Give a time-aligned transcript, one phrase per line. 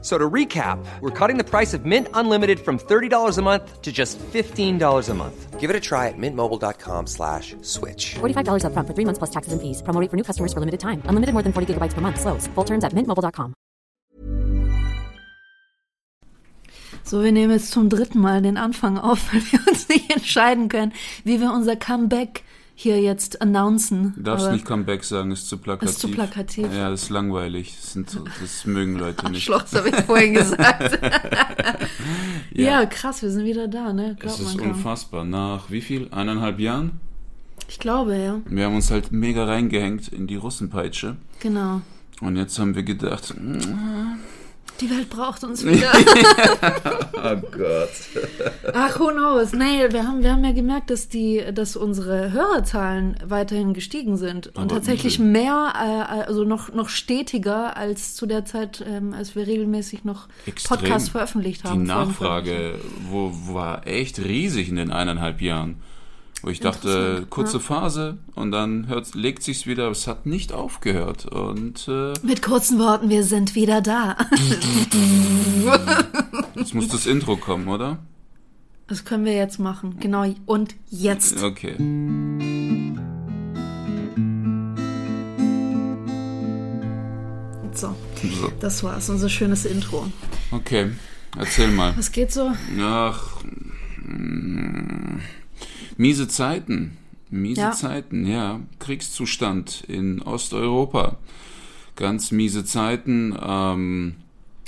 [0.00, 3.90] So to recap, we're cutting the price of Mint Unlimited from $30 a month to
[3.90, 5.58] just $15 a month.
[5.58, 8.14] Give it a try at mintmobile.com slash switch.
[8.20, 9.82] $45 upfront for three months plus taxes and fees.
[9.82, 11.02] Promo rate for new customers for limited time.
[11.06, 12.20] Unlimited more than 40 gigabytes per month.
[12.20, 12.46] Slows.
[12.54, 13.54] Full terms at mintmobile.com.
[17.02, 20.68] So, wir nehmen jetzt zum dritten Mal den Anfang auf, weil wir uns nicht entscheiden
[20.68, 20.92] können,
[21.24, 22.44] wie wir unser Comeback
[22.80, 24.12] hier jetzt announcen.
[24.14, 25.90] Du darfst nicht Comeback sagen, ist zu plakativ.
[25.90, 26.72] Ist zu plakativ.
[26.72, 27.74] Ja, das ist langweilig.
[27.76, 29.42] Das, sind, so- das mögen Leute nicht.
[29.42, 30.96] Schloss habe ich vorhin gesagt.
[32.52, 32.86] ja.
[32.86, 34.12] krass, wir sind wieder da, ne?
[34.20, 35.24] Es Glaubt ist unfassbar.
[35.24, 36.06] Nach wie viel?
[36.12, 37.00] Eineinhalb Jahren?
[37.66, 38.40] Ich glaube, ja.
[38.46, 41.16] Wir haben uns halt mega reingehängt in die Russenpeitsche.
[41.40, 41.80] Genau.
[42.20, 44.20] Und jetzt haben wir gedacht, mm,
[44.80, 45.92] Die Welt braucht uns wieder.
[47.14, 47.90] oh Gott.
[48.72, 49.52] Ach, who knows?
[49.52, 54.48] Nee, wir haben, wir haben ja gemerkt, dass die, dass unsere Hörerzahlen weiterhin gestiegen sind
[54.48, 59.14] und Aber tatsächlich wie mehr, äh, also noch, noch stetiger als zu der Zeit, ähm,
[59.14, 60.78] als wir regelmäßig noch Extrem.
[60.78, 61.80] Podcasts veröffentlicht haben.
[61.80, 62.78] Die Nachfrage
[63.10, 65.76] wo, war echt riesig in den eineinhalb Jahren.
[66.42, 67.62] Wo ich dachte, kurze ja.
[67.62, 71.26] Phase und dann hört, legt sich's wieder, aber es hat nicht aufgehört.
[71.26, 74.16] Und äh, Mit kurzen Worten, wir sind wieder da.
[76.54, 77.98] jetzt muss das Intro kommen, oder?
[78.86, 79.96] Das können wir jetzt machen.
[80.00, 80.32] Genau.
[80.46, 81.42] Und jetzt.
[81.42, 81.74] Okay.
[87.72, 89.08] So, So, das war's.
[89.08, 90.06] Unser schönes Intro.
[90.50, 90.90] okay.
[91.36, 91.96] Erzähl mal.
[91.96, 92.50] Was geht so?
[92.80, 93.42] Ach,
[94.02, 95.18] mm,
[95.98, 96.96] miese Zeiten.
[97.28, 97.72] Miese Ja.
[97.72, 98.60] Zeiten, ja.
[98.78, 101.18] Kriegszustand in Osteuropa.
[101.94, 103.36] Ganz miese Zeiten.
[103.38, 104.14] Ähm,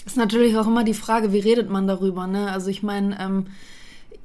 [0.04, 2.50] Ist natürlich auch immer die Frage, wie redet man darüber, ne?
[2.50, 3.46] Also ich meine, ähm,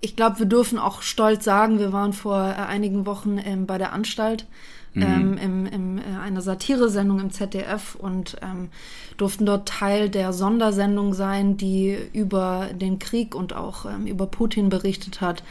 [0.01, 3.77] ich glaube, wir dürfen auch stolz sagen, wir waren vor äh, einigen Wochen ähm, bei
[3.77, 4.47] der Anstalt
[4.95, 8.69] ähm, im, im, äh, einer Satiresendung im ZDF und ähm,
[9.17, 14.69] durften dort Teil der Sondersendung sein, die über den Krieg und auch ähm, über Putin
[14.69, 15.43] berichtet hat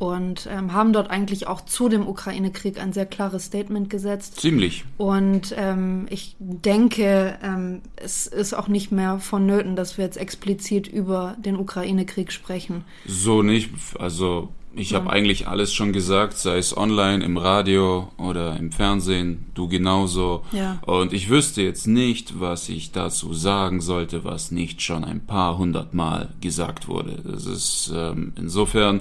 [0.00, 4.40] und ähm, haben dort eigentlich auch zu dem Ukraine-Krieg ein sehr klares Statement gesetzt.
[4.40, 4.86] ziemlich.
[4.96, 10.88] Und ähm, ich denke, ähm, es ist auch nicht mehr vonnöten, dass wir jetzt explizit
[10.88, 12.84] über den Ukraine-Krieg sprechen.
[13.04, 13.70] So nicht.
[13.98, 19.46] Also ich habe eigentlich alles schon gesagt, sei es online, im Radio oder im Fernsehen,
[19.54, 20.44] du genauso.
[20.52, 20.78] Ja.
[20.86, 25.58] Und ich wüsste jetzt nicht, was ich dazu sagen sollte, was nicht schon ein paar
[25.58, 27.20] hundert Mal gesagt wurde.
[27.24, 29.00] Das ist ähm, insofern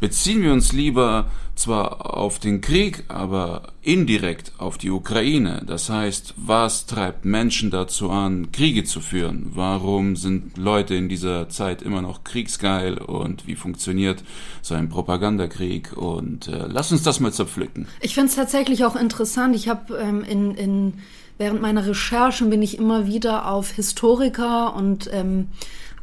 [0.00, 1.26] beziehen wir uns lieber
[1.60, 5.62] zwar auf den Krieg, aber indirekt auf die Ukraine.
[5.66, 9.52] Das heißt, was treibt Menschen dazu an, Kriege zu führen?
[9.54, 14.24] Warum sind Leute in dieser Zeit immer noch kriegsgeil und wie funktioniert
[14.62, 15.96] so ein Propagandakrieg?
[15.96, 17.88] Und äh, lass uns das mal zerpflücken.
[18.00, 19.56] Ich finde es tatsächlich auch interessant.
[19.56, 20.94] Ich habe ähm, in, in,
[21.36, 25.48] während meiner Recherchen bin ich immer wieder auf Historiker und ähm,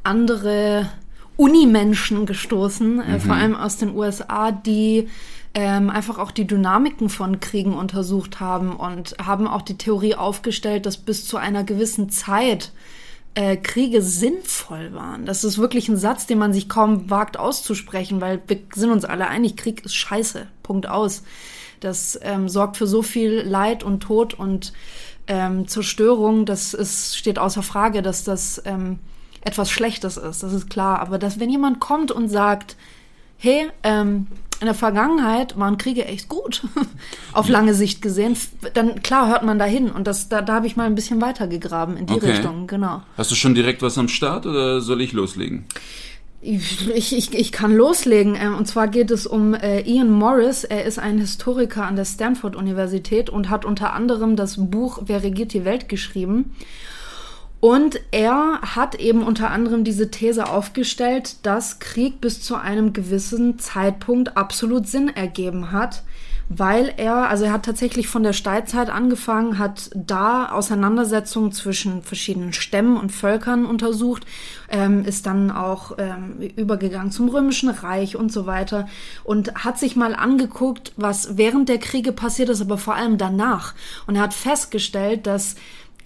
[0.04, 0.90] andere
[1.38, 5.08] Unimenschen gestoßen, äh, vor allem aus den USA, die
[5.54, 10.86] ähm, einfach auch die Dynamiken von Kriegen untersucht haben und haben auch die Theorie aufgestellt,
[10.86, 12.74] dass bis zu einer gewissen Zeit
[13.38, 15.28] äh, Kriege sinnvoll waren.
[15.28, 19.06] Das ist wirklich ein Satz, den man sich kaum wagt auszusprechen, weil wir sind uns
[19.06, 20.48] alle einig, Krieg ist scheiße.
[20.64, 21.22] Punkt aus.
[21.80, 24.74] Das ähm, sorgt für so viel Leid und Tod und
[25.28, 26.48] ähm, Zerstörung.
[26.48, 28.98] Das ist, steht außer Frage, dass das ähm,
[29.42, 30.42] etwas Schlechtes ist.
[30.42, 31.00] Das ist klar.
[31.00, 32.76] Aber dass, wenn jemand kommt und sagt,
[33.38, 34.26] hey, ähm,
[34.60, 36.64] in der Vergangenheit waren Kriege echt gut,
[37.34, 38.36] auf lange Sicht gesehen,
[38.74, 39.92] dann klar hört man dahin.
[39.92, 42.32] Und das, da, da habe ich mal ein bisschen weiter gegraben in die Okay.
[42.32, 43.04] Richtung, genau.
[43.18, 45.66] Hast du schon direkt was am Start oder soll ich loslegen?
[46.42, 48.36] Ich, ich, ich kann loslegen.
[48.40, 50.64] Ähm, Und zwar geht es um äh, Ian Morris.
[50.64, 55.54] Er ist ein Historiker an der Stanford-Universität und hat unter anderem das Buch Wer regiert
[55.54, 56.56] die Welt geschrieben.
[57.60, 63.58] Und er hat eben unter anderem diese These aufgestellt, dass Krieg bis zu einem gewissen
[63.58, 66.04] Zeitpunkt absolut Sinn ergeben hat,
[66.50, 72.54] weil er, also er hat tatsächlich von der Steinzeit angefangen, hat da Auseinandersetzungen zwischen verschiedenen
[72.54, 74.26] Stämmen und Völkern untersucht,
[74.70, 78.88] ähm, ist dann auch ähm, übergegangen zum Römischen Reich und so weiter
[79.24, 83.74] und hat sich mal angeguckt, was während der Kriege passiert ist, aber vor allem danach.
[84.06, 85.56] Und er hat festgestellt, dass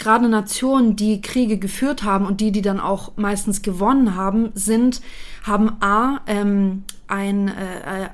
[0.01, 5.01] gerade Nationen, die Kriege geführt haben und die, die dann auch meistens gewonnen haben, sind,
[5.44, 8.09] haben A, ähm, ein, äh,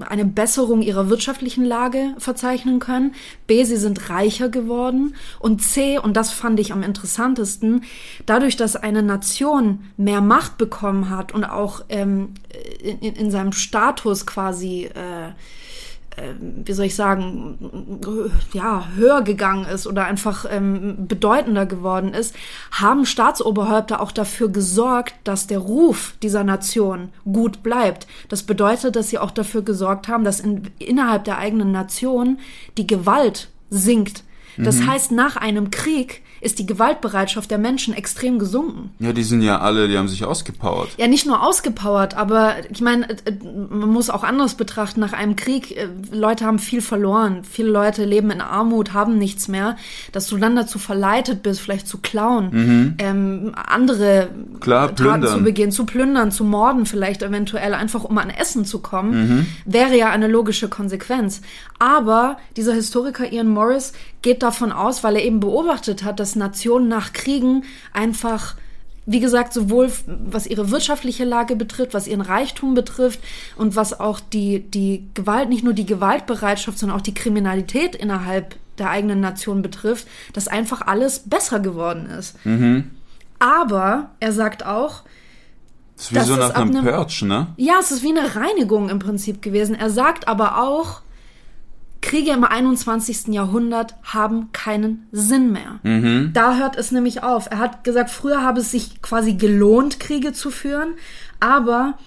[0.00, 3.14] eine Besserung ihrer wirtschaftlichen Lage verzeichnen können.
[3.46, 5.14] B, sie sind reicher geworden.
[5.38, 7.84] Und C, und das fand ich am interessantesten,
[8.24, 12.34] dadurch, dass eine Nation mehr Macht bekommen hat und auch ähm,
[12.82, 15.32] in, in seinem Status quasi äh,
[16.64, 18.00] wie soll ich sagen,
[18.52, 22.34] ja, höher gegangen ist oder einfach ähm, bedeutender geworden ist,
[22.70, 28.06] haben Staatsoberhäupter auch dafür gesorgt, dass der Ruf dieser Nation gut bleibt.
[28.28, 32.38] Das bedeutet, dass sie auch dafür gesorgt haben, dass in, innerhalb der eigenen Nation
[32.76, 34.24] die Gewalt sinkt.
[34.56, 34.86] Das Mhm.
[34.90, 38.90] heißt, nach einem Krieg ist die Gewaltbereitschaft der Menschen extrem gesunken.
[38.98, 40.88] Ja, die sind ja alle, die haben sich ausgepowert.
[40.96, 43.32] Ja, nicht nur ausgepowert, aber ich meine, äh, äh,
[43.70, 45.00] man muss auch anders betrachten.
[45.00, 47.42] Nach einem Krieg, äh, Leute haben viel verloren.
[47.44, 49.76] Viele Leute leben in Armut, haben nichts mehr.
[50.12, 54.60] Dass du dann dazu verleitet bist, vielleicht zu klauen, ähm, andere Mhm.
[54.60, 55.38] Klar, Taten plündern.
[55.38, 59.46] zu begehen, zu plündern, zu morden vielleicht eventuell, einfach um an Essen zu kommen, Mhm.
[59.64, 61.40] wäre ja eine logische Konsequenz.
[61.78, 63.92] Aber dieser Historiker Ian Morris
[64.22, 68.56] geht davon aus, weil er eben beobachtet hat, dass Nationen nach Kriegen einfach
[69.10, 73.20] wie gesagt, sowohl was ihre wirtschaftliche Lage betrifft, was ihren Reichtum betrifft
[73.56, 78.56] und was auch die, die Gewalt, nicht nur die Gewaltbereitschaft, sondern auch die Kriminalität innerhalb
[78.76, 82.36] der eigenen Nation betrifft, dass einfach alles besser geworden ist.
[83.38, 85.04] Aber er sagt auch,
[85.96, 87.46] Das ist wie so nach einem nem- Purge, ne?
[87.56, 89.74] ja, es ist wie eine Reinigung im Prinzip gewesen.
[89.74, 91.00] Er sagt aber auch,
[92.00, 93.28] Kriege im 21.
[93.28, 95.80] Jahrhundert haben keinen Sinn mehr.
[96.32, 97.48] Da hört es nämlich auf.
[97.50, 100.94] Er hat gesagt, früher habe es sich quasi gelohnt, Kriege zu führen,
[101.40, 101.98] aber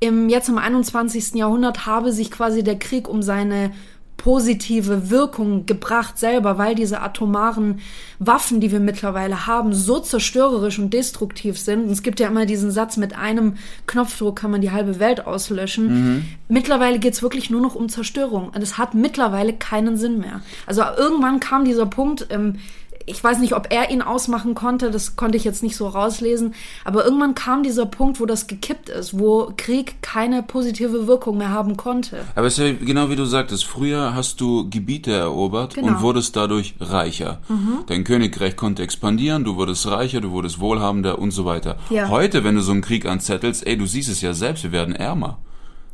[0.00, 1.34] im, jetzt im 21.
[1.34, 3.70] Jahrhundert habe sich quasi der Krieg um seine
[4.16, 7.80] positive Wirkung gebracht selber, weil diese atomaren
[8.20, 11.84] Waffen, die wir mittlerweile haben, so zerstörerisch und destruktiv sind.
[11.84, 13.56] Und es gibt ja immer diesen Satz, mit einem
[13.86, 16.24] Knopfdruck kann man die halbe Welt auslöschen.
[16.48, 18.50] Mittlerweile geht's wirklich nur noch um Zerstörung.
[18.50, 20.40] Und es hat mittlerweile keinen Sinn mehr.
[20.66, 22.58] Also irgendwann kam dieser Punkt, ähm,
[23.06, 26.54] ich weiß nicht, ob er ihn ausmachen konnte, das konnte ich jetzt nicht so rauslesen,
[26.84, 31.50] aber irgendwann kam dieser Punkt, wo das gekippt ist, wo Krieg keine positive Wirkung mehr
[31.50, 32.24] haben konnte.
[32.34, 35.88] Aber es ist ja genau wie du sagtest, früher hast du Gebiete erobert Genau.
[35.88, 37.40] und wurdest dadurch reicher.
[37.86, 41.76] Dein Königreich konnte expandieren, du wurdest reicher, du wurdest wohlhabender und so weiter.
[41.90, 42.08] Ja.
[42.08, 44.94] Heute, wenn du so einen Krieg anzettelst, ey, du siehst es ja selbst, wir werden
[44.94, 45.38] ärmer.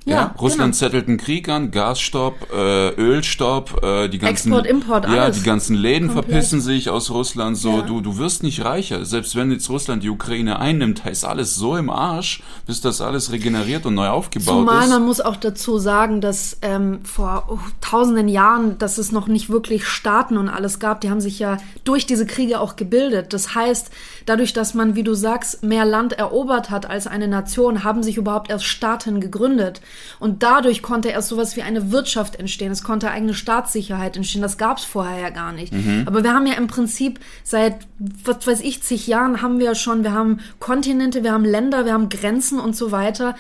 [0.09, 0.79] Ja, Ja, Russland genau.
[0.79, 5.39] zettelt einen Krieg an, Gasstopp, äh, Ölstopp, äh, die ganzen Export, Import, ja, alles.
[5.39, 6.27] die ganzen Läden Komplett.
[6.33, 7.57] verpissen sich aus Russland.
[7.57, 7.83] So, Ja.
[7.83, 9.05] du du wirst nicht reicher.
[9.05, 13.33] Selbst wenn jetzt Russland die Ukraine einnimmt, ist alles so im Arsch, bis das alles
[13.33, 14.91] regeneriert und neu aufgebaut Zumal ist.
[14.91, 19.51] man muss auch dazu sagen, dass ähm, vor oh, tausenden Jahren, dass es noch nicht
[19.51, 23.33] wirklich Staaten und alles gab, die haben sich ja durch diese Kriege auch gebildet.
[23.35, 23.91] Das heißt,
[24.27, 28.17] dadurch, dass man, wie du sagst, mehr Land erobert hat als eine Nation, haben sich
[28.17, 29.81] überhaupt erst Staaten gegründet.
[30.19, 32.73] Und dadurch konnte erst sowas wie eine Wirtschaft entstehen.
[32.73, 34.43] Es konnte eigene Staatssicherheit entstehen.
[34.43, 35.73] Das gab es vorher ja gar nicht.
[36.07, 40.03] Aber wir haben ja im Prinzip seit, was weiß ich, zig Jahren haben wir schon,
[40.03, 43.35] wir haben Kontinente, wir haben Länder, wir haben Grenzen und so weiter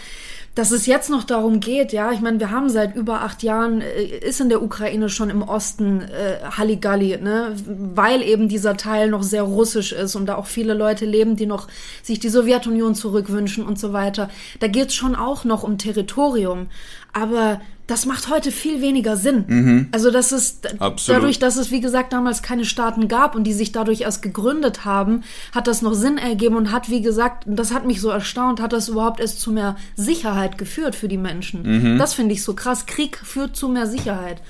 [0.58, 3.80] dass es jetzt noch darum geht, ja, ich meine, wir haben seit über acht Jahren,
[3.80, 7.54] äh, ist in der Ukraine schon im Osten äh, Halligalli, ne,
[7.94, 11.46] weil eben dieser Teil noch sehr russisch ist und da auch viele Leute leben, die
[11.46, 11.68] noch
[12.02, 14.30] sich die Sowjetunion zurückwünschen und so weiter.
[14.58, 16.66] Da geht's schon auch noch um Territorium,
[17.12, 19.88] aber das macht heute viel weniger Sinn.
[19.92, 21.22] Also das ist Absolut.
[21.22, 24.84] dadurch, dass es wie gesagt damals keine Staaten gab und die sich dadurch erst gegründet
[24.84, 25.22] haben,
[25.54, 28.60] hat das noch Sinn ergeben und hat wie gesagt, und das hat mich so erstaunt,
[28.60, 31.96] hat das überhaupt erst zu mehr Sicherheit geführt für die Menschen.
[31.96, 32.84] Das finde ich so krass.
[32.84, 34.42] Krieg führt zu mehr Sicherheit.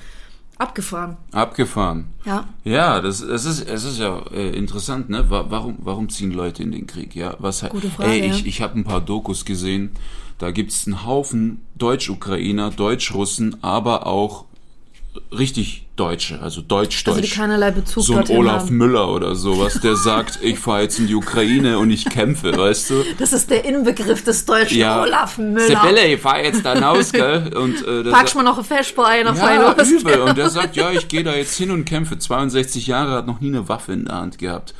[0.57, 1.15] Abgefahren.
[1.31, 2.07] Abgefahren.
[2.25, 2.43] Ja.
[2.65, 5.29] Ja, das, es ist, es ist ja äh, interessant, ne?
[5.29, 7.15] Wa- Warum, warum ziehen Leute in den Krieg?
[7.15, 9.91] Ja, was Gute Frage, Ey, ich, ich habe ein paar Dokus gesehen.
[10.37, 14.45] Da gibt's einen Haufen Deutsch-Ukrainer, Deutsch-Russen, aber auch
[15.31, 17.07] richtig Deutsche, also Deutsch-Deutsch.
[17.17, 18.77] Also die keinerlei Bezug so ein Olaf haben.
[18.77, 22.89] Müller oder sowas, der sagt, ich fahre jetzt in die Ukraine und ich kämpfe, weißt
[22.91, 23.03] du?
[23.17, 25.81] Das ist der Inbegriff des deutschen Ja, Olaf Müller.
[25.81, 27.51] Sibylle, ich fahr jetzt da raus, gell?
[27.53, 30.21] Und, äh, Packst mal noch ein Feschbar ein auf ja, übel.
[30.21, 32.17] Und der sagt, ja, ich gehe da jetzt hin und kämpfe.
[32.17, 34.73] 62 Jahre, hat noch nie eine Waffe in der Hand gehabt.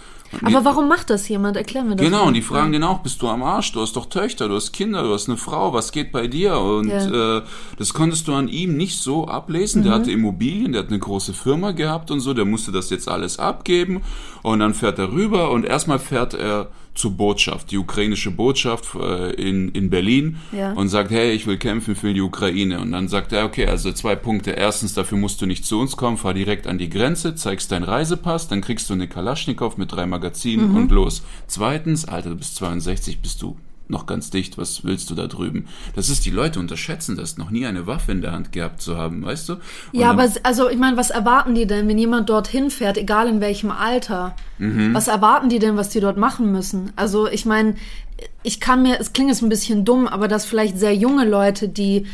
[0.44, 1.58] Aber warum macht das jemand?
[1.58, 2.06] Erklär mir das.
[2.06, 3.72] Genau, und die fragen den auch, bist du am Arsch?
[3.72, 6.58] Du hast doch Töchter, du hast Kinder, du hast eine Frau, was geht bei dir?
[6.60, 7.38] Und Ja.
[7.38, 7.42] äh,
[7.78, 9.82] das konntest du an ihm nicht so ablesen.
[9.82, 9.86] Mhm.
[9.86, 13.08] Der hatte Immobilien, der hat eine große Firma gehabt und so, der musste das jetzt
[13.10, 14.02] alles abgeben.
[14.44, 19.32] Und dann fährt er rüber und erstmal fährt er zur Botschaft, die ukrainische Botschaft äh,
[19.34, 20.74] in, in Berlin Ja.
[20.74, 22.80] und sagt, hey, ich will kämpfen für die Ukraine.
[22.80, 24.52] Und dann sagt er, okay, also zwei Punkte.
[24.52, 27.84] Erstens, dafür musst du nicht zu uns kommen, fahr direkt an die Grenze, zeigst deinen
[27.84, 31.24] Reisepass, dann kriegst du eine Kalaschnikow mit drei Magazinen und los.
[31.48, 33.56] Zweitens, Alter, du bist 62, bist du
[33.90, 35.68] noch ganz dicht, was willst du da drüben?
[35.96, 38.98] Das ist, die Leute unterschätzen das, noch nie eine Waffe in der Hand gehabt zu
[38.98, 39.54] haben, weißt du?
[39.54, 39.62] Und
[39.94, 43.42] Ja, aber also ich meine, was erwarten die denn, wenn jemand dorthin fährt, egal in
[43.42, 44.36] welchem Alter?
[44.58, 44.94] Mhm.
[44.94, 46.92] Was erwarten die denn, was die dort machen müssen?
[46.96, 47.76] Also ich meine,
[48.44, 51.68] ich kann mir, es klingt jetzt ein bisschen dumm, aber dass vielleicht sehr junge Leute,
[51.68, 52.06] die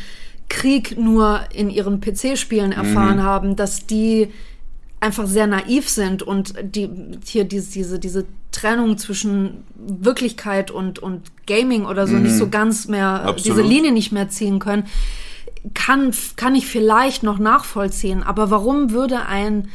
[0.48, 2.76] Krieg nur in ihren PC-Spielen Mhm.
[2.76, 4.28] erfahren haben, dass die
[5.06, 6.90] einfach sehr naiv sind und die
[7.24, 12.86] hier diese diese diese Trennung zwischen Wirklichkeit und und Gaming oder so nicht so ganz
[12.88, 13.28] mehr Mhm.
[13.28, 13.44] Absolut.
[13.58, 14.84] diese Linie nicht mehr ziehen können,
[15.74, 18.22] kann kann ich vielleicht noch nachvollziehen.
[18.22, 19.68] Aber warum würde ein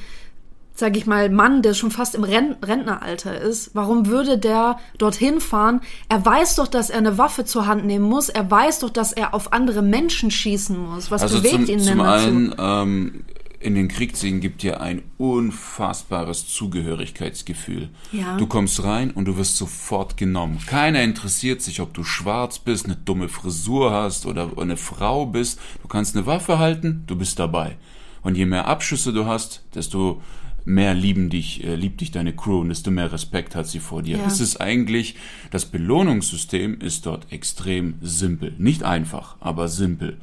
[0.73, 5.39] sag ich mal, Mann, der schon fast im Ren Rentneralter ist, warum würde der dorthin
[5.39, 5.81] fahren?
[6.09, 8.29] Er weiß doch, dass er eine Waffe zur Hand nehmen muss.
[8.29, 11.11] Er weiß doch, dass er auf andere Menschen schießen muss.
[11.11, 12.25] Was Also bewegt zum, ihn denn zum dazu?
[12.27, 13.23] einen, ähm,
[13.61, 17.89] in den Krieg ziehen gibt dir ein unfassbares Zugehörigkeitsgefühl.
[18.11, 18.37] Ja.
[18.37, 20.59] Du kommst rein und du wirst sofort genommen.
[20.65, 25.59] Keiner interessiert sich, ob du schwarz bist, eine dumme Frisur hast oder eine Frau bist.
[25.81, 27.77] Du kannst eine Waffe halten, du bist dabei.
[28.23, 30.21] Und je mehr Abschüsse du hast, desto
[30.65, 34.03] mehr lieben dich, äh, liebt dich deine Crew und desto mehr Respekt hat sie vor
[34.03, 34.17] dir.
[34.17, 34.25] Ja.
[34.25, 35.15] Es ist eigentlich,
[35.49, 38.53] das Belohnungssystem ist dort extrem simpel.
[38.57, 40.17] Nicht einfach, aber simpel.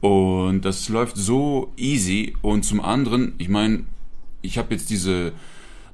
[0.00, 2.34] Und das läuft so easy.
[2.42, 3.84] Und zum anderen, ich meine,
[4.42, 5.32] ich habe jetzt diese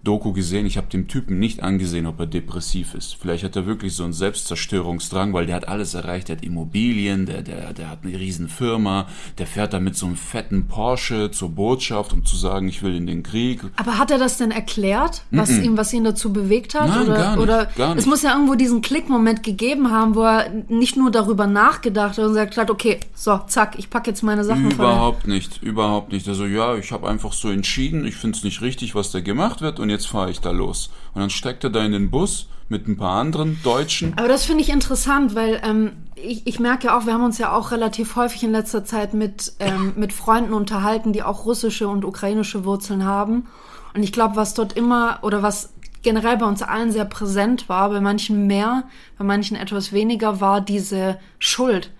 [0.04, 3.16] Doku gesehen, ich habe dem Typen nicht angesehen, ob er depressiv ist.
[3.20, 7.24] Vielleicht hat er wirklich so einen Selbstzerstörungsdrang, weil der hat alles erreicht, der hat Immobilien,
[7.26, 9.06] der, der, der hat eine riesen Firma,
[9.38, 12.96] der fährt da mit so einem fetten Porsche zur Botschaft, um zu sagen, ich will
[12.96, 13.60] in den Krieg.
[13.76, 16.88] Aber hat er das denn erklärt, was ihm, was ihn dazu bewegt hat?
[16.88, 18.06] Nein, oder, gar nicht, oder gar es nicht.
[18.06, 22.32] muss ja irgendwo diesen Klickmoment gegeben haben, wo er nicht nur darüber nachgedacht hat und
[22.32, 26.26] gesagt hat, okay, so, zack, ich packe jetzt meine Sachen Überhaupt nicht, überhaupt nicht.
[26.26, 29.60] Also ja, ich habe einfach so entschieden, ich finde es nicht richtig, was da gemacht
[29.60, 30.90] wird und jetzt fahre ich da los.
[31.14, 34.14] Und dann steckt er da in den Bus mit ein paar anderen Deutschen.
[34.16, 37.38] Aber das finde ich interessant, weil ähm, ich, ich merke ja auch, wir haben uns
[37.38, 41.86] ja auch relativ häufig in letzter Zeit mit, ähm, mit Freunden unterhalten, die auch russische
[41.86, 43.46] und ukrainische Wurzeln haben.
[43.94, 45.70] Und ich glaube, was dort immer oder was
[46.02, 48.84] generell bei uns allen sehr präsent war, bei manchen mehr,
[49.18, 51.90] bei manchen etwas weniger, war diese Schuld.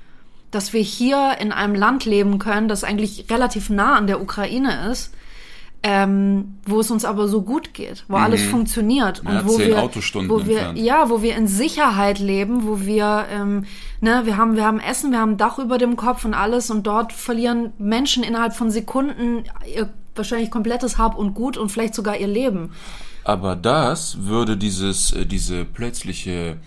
[0.50, 4.90] Dass wir hier in einem Land leben können, das eigentlich relativ nah an der Ukraine
[4.90, 5.14] ist,
[5.84, 9.30] ähm, wo es uns aber so gut geht, wo alles funktioniert Mhm.
[9.30, 9.76] Ja, und wo wir,
[10.28, 10.78] wo wir, entfernt.
[10.78, 13.64] ja, wo wir in Sicherheit leben, wo wir, ähm,
[14.00, 16.86] ne, wir haben, wir haben Essen, wir haben Dach über dem Kopf und alles und
[16.86, 22.16] dort verlieren Menschen innerhalb von Sekunden ihr wahrscheinlich komplettes Hab und Gut und vielleicht sogar
[22.16, 22.70] ihr Leben.
[23.24, 26.58] Aber das würde dieses, äh, diese plötzliche,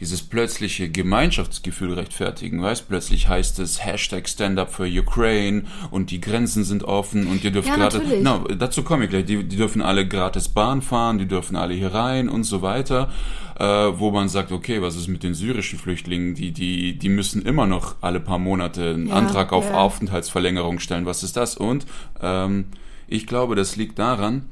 [0.00, 2.62] dieses plötzliche Gemeinschaftsgefühl rechtfertigen.
[2.62, 7.44] Weißt, plötzlich heißt es Hashtag Stand Up for Ukraine und die Grenzen sind offen und
[7.44, 8.24] ihr dürft Ja, gerade, natürlich.
[8.24, 11.74] no, dazu komme ich gleich, die, die dürfen alle gratis Bahn fahren, die dürfen alle
[11.74, 13.12] hier rein und so weiter,
[13.58, 17.42] äh, wo man sagt, okay, was ist mit den syrischen Flüchtlingen, die, die, die müssen
[17.42, 19.74] immer noch alle paar Monate einen Ja, Antrag auf ja.
[19.74, 21.56] Aufenthaltsverlängerung stellen, was ist das?
[21.56, 21.86] Und
[22.22, 22.66] ähm,
[23.06, 24.46] ich glaube, das liegt daran,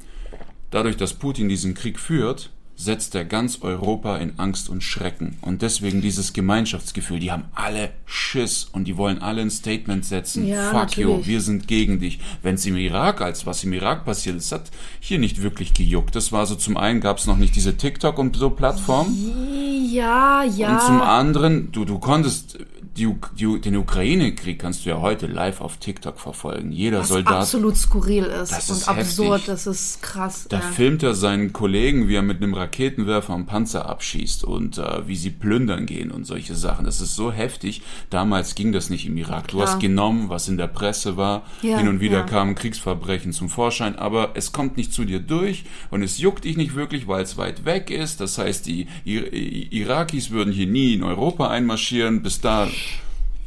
[0.71, 5.37] Dadurch, dass Putin diesen Krieg führt, setzt er ganz Europa in Angst und Schrecken.
[5.41, 10.47] Und deswegen dieses Gemeinschaftsgefühl, die haben alle Schiss und die wollen alle ein Statement setzen.
[10.47, 11.27] Ja, Fuck you, natürlich.
[11.27, 12.19] wir sind gegen dich.
[12.41, 14.71] Wenn es im Irak, als was im Irak passiert ist, hat
[15.01, 16.15] hier nicht wirklich gejuckt.
[16.15, 19.89] Das war so, zum einen gab es noch nicht diese TikTok und so Plattformen.
[19.91, 20.75] Ja, ja.
[20.75, 22.59] Und zum anderen, du, du konntest,
[22.97, 26.71] die, die, den Ukraine-Krieg kannst du ja heute live auf TikTok verfolgen.
[26.71, 29.45] Jeder was Soldat absolut skurril ist Das und ist absurd, heftig.
[29.47, 30.47] das ist krass.
[30.49, 30.63] Da ja.
[30.63, 35.15] filmt er seinen Kollegen, wie er mit einem Raketenwerfer einen Panzer abschießt und äh, wie
[35.15, 36.85] sie plündern gehen und solche Sachen.
[36.85, 37.81] Das ist so heftig.
[38.09, 39.47] Damals ging das nicht im Irak.
[39.47, 39.67] Du Klar.
[39.69, 41.43] hast genommen, was in der Presse war.
[41.61, 42.23] Ja, Hin und wieder ja.
[42.23, 46.57] kamen Kriegsverbrechen zum Vorschein, aber es kommt nicht zu dir durch und es juckt dich
[46.57, 48.19] nicht wirklich, weil es weit weg ist.
[48.19, 52.21] Das heißt, die Ir Irakis würden hier nie in Europa einmarschieren.
[52.21, 52.67] Bis da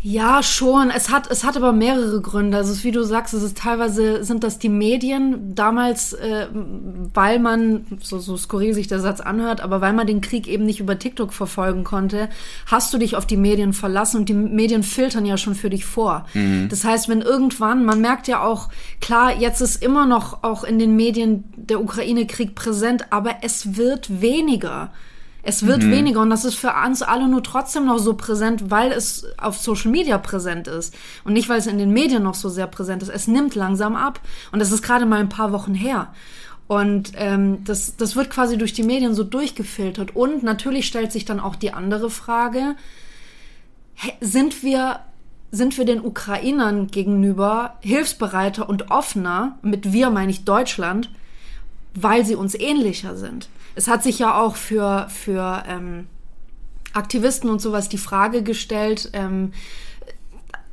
[0.04, 0.90] Ja, schon.
[0.90, 2.56] Es hat, es hat aber mehrere Gründe.
[2.56, 6.48] Also ist, wie du sagst, es ist teilweise sind das die Medien damals, äh,
[7.14, 10.66] weil man so, so skurril sich der Satz anhört, aber weil man den Krieg eben
[10.66, 12.28] nicht über TikTok verfolgen konnte,
[12.66, 15.84] hast du dich auf die Medien verlassen und die Medien filtern ja schon für dich
[15.84, 16.26] vor.
[16.68, 20.80] Das heißt, wenn irgendwann, man merkt ja auch, klar, jetzt ist immer noch auch in
[20.80, 24.90] den Medien der Ukraine-Krieg präsent, aber es wird weniger.
[25.44, 28.92] Es wird weniger und das ist für uns alle nur trotzdem noch so präsent, weil
[28.92, 30.94] es auf Social Media präsent ist
[31.24, 33.08] und nicht, weil es in den Medien noch so sehr präsent ist.
[33.08, 34.20] Es nimmt langsam ab
[34.52, 36.14] und das ist gerade mal ein paar Wochen her.
[36.68, 40.14] Und ähm, das, das wird quasi durch die Medien so durchgefiltert.
[40.14, 42.76] Und natürlich stellt sich dann auch die andere Frage,
[44.20, 45.00] sind wir,
[45.50, 51.10] sind wir den Ukrainern gegenüber hilfsbereiter und offener, mit wir meine ich Deutschland,
[51.94, 53.48] weil sie uns ähnlicher sind?
[53.74, 56.06] Es hat sich ja auch für, für ähm,
[56.92, 59.52] Aktivisten und sowas die Frage gestellt, ähm,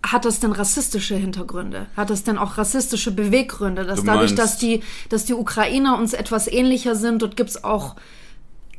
[0.01, 1.87] hat das denn rassistische Hintergründe?
[1.95, 3.85] Hat das denn auch rassistische Beweggründe?
[3.85, 7.95] Dass Du dadurch, dass die, dass die Ukrainer uns etwas ähnlicher sind, dort gibt's auch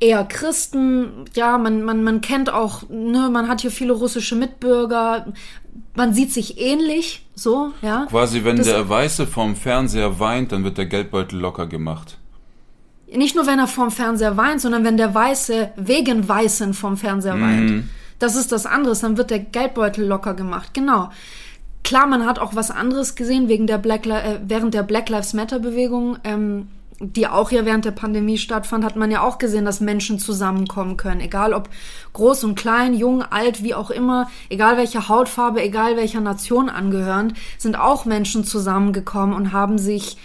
[0.00, 5.26] eher Christen, ja, man, man, man kennt auch, ne, man hat hier viele russische Mitbürger,
[5.94, 8.06] man sieht sich ähnlich, so, ja.
[8.06, 12.16] Quasi, wenn Das- der Weiße vorm Fernseher weint, dann wird der Geldbeutel locker gemacht.
[13.14, 17.40] Nicht nur, wenn er vorm Fernseher weint, sondern wenn der Weiße wegen Weißen vorm Fernseher
[17.40, 17.84] weint.
[18.20, 20.74] Das ist das andere, dann wird der Geldbeutel locker gemacht.
[20.74, 21.10] Genau.
[21.82, 25.08] Klar, man hat auch was anderes gesehen wegen der Black Li äh, während der Black
[25.08, 26.68] Lives Matter Bewegung, ähm,
[27.00, 30.98] die auch ja während der Pandemie stattfand, hat man ja auch gesehen, dass Menschen zusammenkommen
[30.98, 31.70] können, egal ob
[32.12, 37.32] groß und klein, jung, alt, wie auch immer, egal welcher Hautfarbe, egal welcher Nation angehören,
[37.56, 40.18] sind auch Menschen zusammengekommen und haben sich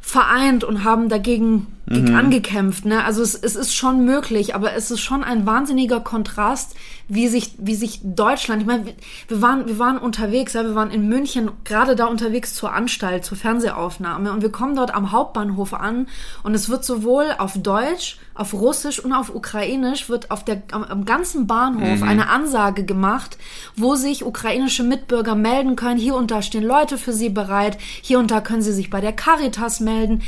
[0.00, 2.84] vereint und haben dagegen gegen angekämpft.
[2.84, 3.04] Ne?
[3.04, 6.74] Also es, es ist schon möglich, aber es ist schon ein wahnsinniger Kontrast,
[7.08, 10.92] wie sich, wie sich Deutschland, ich meine, wir- waren, wir waren unterwegs, ja, wir waren
[10.92, 15.74] in München, gerade da unterwegs zur Anstalt, zur Fernsehaufnahme und wir kommen dort am Hauptbahnhof
[15.74, 16.06] an
[16.44, 20.84] und es wird sowohl auf Deutsch, auf Russisch und auf Ukrainisch wird auf der, am,
[20.84, 23.36] am ganzen Bahnhof eine Ansage gemacht,
[23.76, 25.98] wo sich ukrainische Mitbürger melden können.
[25.98, 27.76] Hier und da stehen Leute für sie bereit.
[28.00, 30.22] Hier und da können sie sich bei der Caritas melden.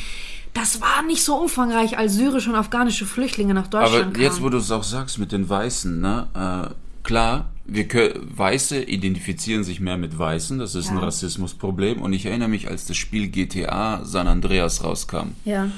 [0.55, 4.23] Das war nicht so umfangreich, als syrische und afghanische Flüchtlinge nach Deutschland Aber kamen.
[4.23, 6.27] jetzt, wo du es auch sagst mit den Weißen, ne?
[6.35, 11.05] Äh, klar, wir kö- Weiße identifizieren sich mehr mit Weißen, das ist ein Ja.
[11.05, 12.03] Rassismusproblem.
[12.03, 15.29] Und ich erinnere mich, als das Spiel GTA San Andreas rauskam.
[15.45, 15.69] ja.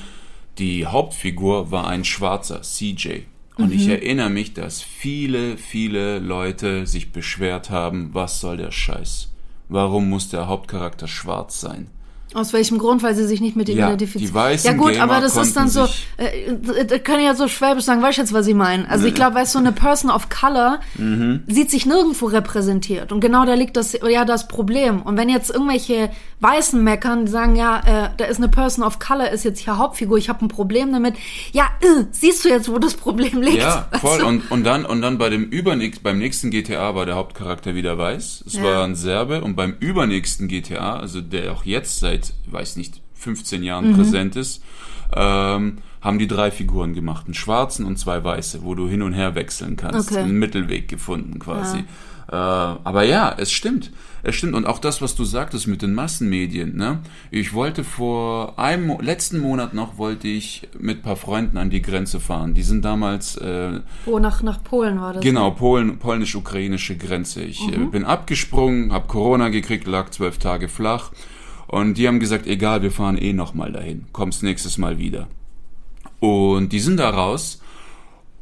[0.58, 3.22] Die Hauptfigur war ein Schwarzer, CJ.
[3.56, 9.30] Und ich erinnere mich, dass viele, viele Leute sich beschwert haben, was soll der Scheiß?
[9.68, 11.88] Warum muss der Hauptcharakter schwarz sein?
[12.34, 13.02] Aus welchem Grund?
[13.02, 14.26] Weil sie sich nicht mit ihm Ja, identifizieren.
[14.28, 15.80] die weißen Ja gut, Gamer aber das ist dann so,
[16.18, 18.88] konnten äh, das kann ich ja so schwäbisch sagen, weißt du jetzt, was ich meine?
[18.90, 21.42] Also ich glaube, weißt du, eine Person of Color Mhm.
[21.46, 23.12] sieht sich nirgendwo repräsentiert.
[23.12, 25.02] Und genau da liegt das ja das Problem.
[25.02, 26.10] Und wenn jetzt irgendwelche
[26.40, 29.78] Weißen meckern, die sagen, ja, äh, da ist eine Person of Color, ist jetzt hier
[29.78, 31.14] Hauptfigur, ich habe ein Problem damit.
[31.52, 33.58] Ja, äh, siehst du jetzt, wo das Problem liegt?
[33.58, 34.18] Ja, voll.
[34.18, 34.26] du?
[34.26, 37.96] Und, und dann, und dann bei dem übernächsten, beim nächsten GTA war der Hauptcharakter wieder
[37.96, 38.44] weiß.
[38.46, 38.64] Es Ja.
[38.64, 39.42] war ein Serbe.
[39.42, 43.96] Und beim übernächsten GTA, also der auch jetzt seit, weiß nicht, 15 Jahren Mhm.
[43.96, 44.62] präsent ist,
[45.14, 47.26] ähm, haben die drei Figuren gemacht.
[47.26, 50.10] Einen schwarzen und zwei weiße, wo du hin und her wechseln kannst.
[50.10, 50.20] Okay.
[50.20, 51.78] Einen Mittelweg gefunden quasi.
[52.26, 53.90] Äh, aber ja, es stimmt.
[54.22, 54.54] Es stimmt.
[54.54, 57.00] Und auch das, was du sagtest mit den Massenmedien, ne?
[57.30, 61.68] Ich wollte vor einem Mo letzten Monat noch wollte ich mit ein paar Freunden an
[61.68, 62.54] die Grenze fahren.
[62.54, 65.22] Die sind damals äh, Wo nach, nach Polen war das?
[65.22, 67.42] Genau, Polen, polnisch-ukrainische Grenze.
[67.42, 71.12] Ich äh, bin abgesprungen, habe Corona gekriegt, lag zwölf Tage flach.
[71.66, 74.06] Und die haben gesagt, egal, wir fahren eh nochmal dahin.
[74.12, 75.28] Kommst nächstes Mal wieder.
[76.20, 77.60] Und die sind da raus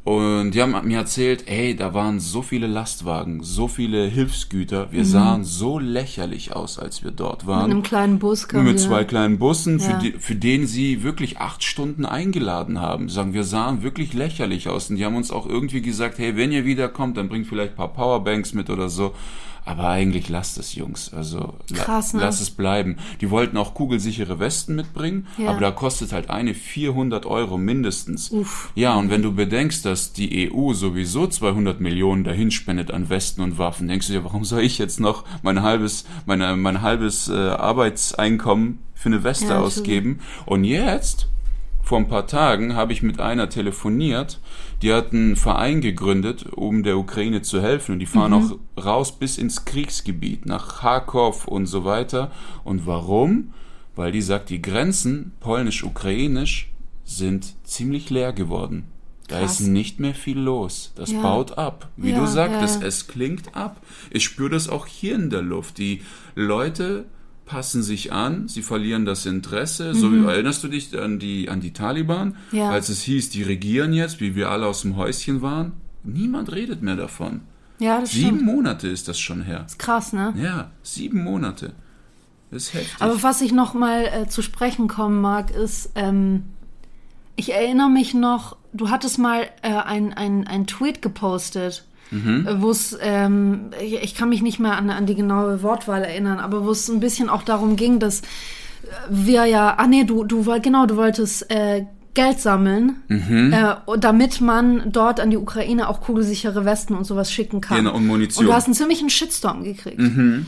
[0.05, 4.91] und die haben mir erzählt, hey, da waren so viele Lastwagen, so viele Hilfsgüter.
[4.91, 7.65] Wir sahen so lächerlich aus, als wir dort waren.
[7.67, 9.99] In einem kleinen Bus Mit die, zwei kleinen Bussen, für, Ja.
[9.99, 13.07] die, für den sie wirklich acht Stunden eingeladen haben.
[13.07, 14.89] Sagen, wir sahen wirklich lächerlich aus.
[14.89, 17.77] Und die haben uns auch irgendwie gesagt, hey, wenn ihr wiederkommt, dann bringt vielleicht ein
[17.77, 19.13] paar Powerbanks mit oder so.
[19.65, 21.13] Aber eigentlich lasst es, Jungs.
[21.13, 22.19] Also Krass, ne?
[22.21, 22.97] lass es bleiben.
[23.21, 25.51] Die wollten auch kugelsichere Westen mitbringen, Ja.
[25.51, 28.29] aber da kostet halt eine 400 Euro mindestens.
[28.31, 28.71] Uff.
[28.75, 33.41] Ja, und wenn du bedenkst, dass die EU sowieso 200 Millionen dahin spendet an Westen
[33.41, 37.29] und Waffen, denkst du dir, warum soll ich jetzt noch mein halbes, meine, mein halbes
[37.29, 40.19] äh, Arbeitseinkommen für eine Weste Ja, ausgeben?
[40.45, 41.27] Und jetzt,
[41.83, 44.39] vor ein paar Tagen, habe ich mit einer telefoniert,
[44.81, 47.93] die hat einen Verein gegründet, um der Ukraine zu helfen.
[47.93, 48.59] Und die fahren Mhm.
[48.77, 52.31] auch raus bis ins Kriegsgebiet, nach Kharkov und so weiter.
[52.63, 53.53] Und warum?
[53.95, 56.71] Weil die sagt, die Grenzen polnisch-ukrainisch
[57.03, 58.85] sind ziemlich leer geworden.
[59.27, 59.59] Da Krass.
[59.61, 60.91] ist nicht mehr viel los.
[60.95, 61.21] Das Ja.
[61.21, 61.89] baut ab.
[61.95, 62.87] Wie Ja, du sagtest, ja.
[62.87, 63.77] es klingt ab.
[64.09, 65.77] Ich spüre das auch hier in der Luft.
[65.77, 66.01] Die
[66.35, 67.05] Leute
[67.45, 69.93] passen sich an, sie verlieren das Interesse.
[69.93, 72.57] So erinnerst du dich an die an die Taliban, Mhm.
[72.57, 72.69] Ja.
[72.69, 75.73] als es hieß, die regieren jetzt, wie wir alle aus dem Häuschen waren?
[76.03, 77.41] Niemand redet mehr davon.
[77.79, 78.45] Ja, das Sieben stimmt.
[78.45, 79.65] Monate ist das schon her.
[79.77, 80.33] Krass, ne?
[80.37, 81.73] Ja, sieben Monate.
[82.51, 82.95] Das ist heftig.
[83.01, 86.43] Aber was ich noch mal äh, zu sprechen kommen mag, ist, ähm,
[87.35, 92.69] ich erinnere mich noch, du hattest mal äh, ein, ein, ein Tweet gepostet, äh, wo
[92.71, 96.71] es, ähm, ich, kann mich nicht mehr an, an die genaue Wortwahl erinnern, aber wo
[96.71, 98.21] es ein bisschen auch darum ging, dass
[99.09, 103.53] wir ja, ah nee, du, du genau, du wolltest äh, Geld sammeln, Mhm.
[103.53, 107.77] äh, damit man dort an die Ukraine auch kugelsichere Westen und sowas schicken kann.
[107.77, 108.45] Genau, und Munition.
[108.45, 109.99] Und du hast einen ziemlichen Shitstorm gekriegt.
[109.99, 110.45] Mhm.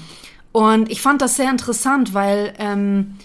[0.51, 3.15] Und ich fand das sehr interessant, weil ähm,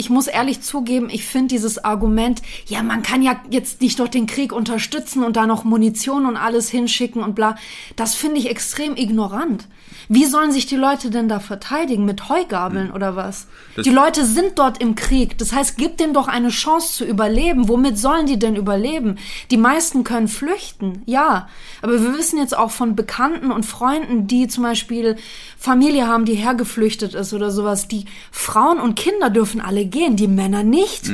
[0.00, 4.06] ich muss ehrlich zugeben, ich finde dieses Argument, ja, man kann ja jetzt nicht doch
[4.06, 7.56] den Krieg unterstützen und da noch Munition und alles hinschicken und bla,
[7.96, 9.66] das finde ich extrem ignorant.
[10.08, 12.04] Wie sollen sich die Leute denn da verteidigen?
[12.04, 13.42] Mit Heugabeln oder was?
[13.42, 13.46] Hm.
[13.76, 15.36] Das- die Leute sind dort im Krieg.
[15.38, 17.68] Das heißt, gib denen doch eine Chance zu überleben.
[17.68, 19.16] Womit sollen die denn überleben?
[19.50, 21.48] Die meisten können flüchten, ja.
[21.82, 25.16] Aber wir wissen jetzt auch von Bekannten und Freunden, die zum Beispiel
[25.58, 27.88] Familie haben, die hergeflüchtet ist oder sowas.
[27.88, 31.10] Die Frauen und Kinder dürfen alle gehen, die Männer nicht.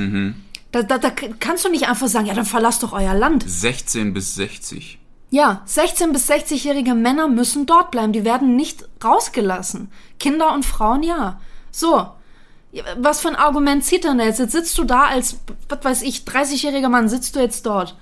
[0.72, 3.44] Da, da, da kannst du nicht einfach sagen, ja, dann verlasst doch euer Land.
[3.46, 4.98] 16 bis 60.
[5.34, 8.12] Ja, 16- bis 60-jährige Männer müssen dort bleiben.
[8.12, 9.90] Die werden nicht rausgelassen.
[10.20, 11.40] Kinder und Frauen ja.
[11.72, 12.06] So.
[12.98, 14.38] Was für ein Argument zieht denn jetzt?
[14.38, 17.96] Jetzt sitzt du da als, was weiß ich, 30-jähriger Mann, sitzt du jetzt dort.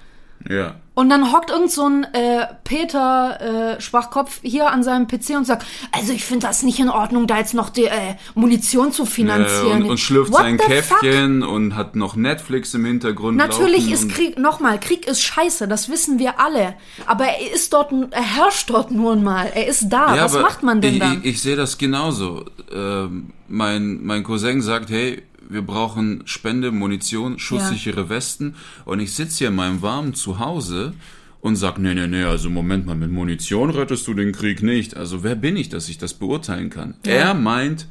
[0.49, 0.77] Ja.
[0.95, 5.47] Und dann hockt irgend so ein äh, Peter äh, Schwachkopf hier an seinem PC und
[5.47, 9.07] sagt, also ich finde das nicht in Ordnung, da jetzt noch die äh, Munition zu
[9.07, 9.85] finanzieren.
[9.85, 11.01] und, und schlürft What sein the fuck?
[11.01, 15.89] Käffchen und hat noch Netflix im Hintergrund Natürlich ist Krieg, nochmal, Krieg ist scheiße, das
[15.89, 16.75] wissen wir alle.
[17.07, 19.51] Aber er ist dort, er herrscht dort nun mal.
[19.55, 20.15] Er ist da.
[20.15, 21.21] Ja, Was macht man denn ich, dann?
[21.23, 22.45] Ich, ich sehe das genauso.
[22.71, 28.55] Ähm, mein, mein Cousin sagt, hey, wir brauchen Spende, Munition, schusssichere Westen.
[28.85, 30.95] Und ich sitze hier in meinem warmen Zuhause
[31.41, 34.97] und sag, nee, nee, nee, also Moment mal, mit Munition rettest du den Krieg nicht.
[34.97, 36.95] Also wer bin ich, dass ich das beurteilen kann?
[37.05, 37.89] Er meint,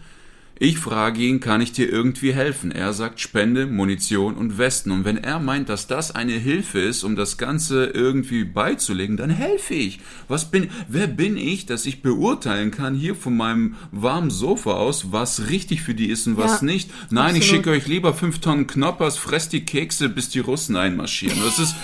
[0.64, 2.72] ich frage ihn, kann ich dir irgendwie helfen?
[2.72, 4.92] Er sagt Spende, Munition und Westen.
[4.92, 9.32] Und wenn er meint, dass das eine Hilfe ist, um das Ganze irgendwie beizulegen, dann
[9.32, 10.02] helfe ich.
[10.28, 15.12] Was bin, wer bin ich, dass ich beurteilen kann hier von meinem warmen Sofa aus,
[15.12, 16.92] was richtig für die ist und was Ja, nicht?
[17.10, 17.46] Nein, ich absolut.
[17.66, 21.40] schicke euch lieber fünf Tonnen Knoppers, fresst die Kekse, bis die Russen einmarschieren.
[21.44, 21.76] Das ist,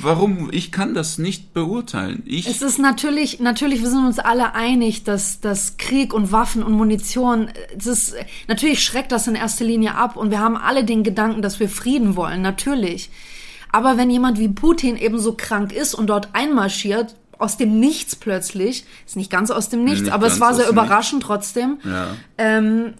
[0.00, 2.22] warum, ich kann das nicht beurteilen.
[2.24, 6.62] Ich, Es ist natürlich, natürlich, wir sind uns alle einig, dass, dass Krieg und Waffen
[6.62, 8.14] und Munition, es ist,
[8.48, 11.68] natürlich schreckt das in erster Linie ab und wir haben alle den Gedanken, dass wir
[11.68, 13.10] Frieden wollen, natürlich.
[13.72, 18.16] Aber wenn jemand wie Putin eben so krank ist und dort einmarschiert, aus dem Nichts
[18.16, 21.78] plötzlich, ist nicht ganz aus dem Nichts, Nicht aber es war sehr überraschend trotzdem.
[21.84, 22.08] ja.
[22.38, 22.94] Ähm,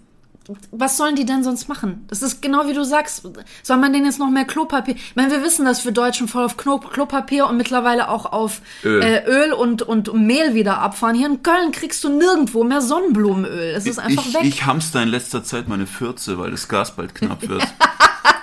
[0.71, 2.05] was sollen die denn sonst machen?
[2.09, 3.29] Das ist genau wie du sagst.
[3.63, 4.95] Soll man denen jetzt noch mehr Klopapier?
[4.95, 8.61] Ich meine, wir wissen, dass wir Deutschen voll auf Kno Klopapier und mittlerweile auch auf
[8.85, 9.03] Öl.
[9.03, 11.17] Äh, Öl und, und Mehl wieder abfahren.
[11.17, 13.75] Hier in Köln kriegst du nirgendwo mehr Sonnenblumenöl.
[13.75, 14.45] Es ist einfach ich, weg.
[14.45, 17.67] Ich hamster in letzter Zeit meine Fürze, weil das Gas bald knapp wird.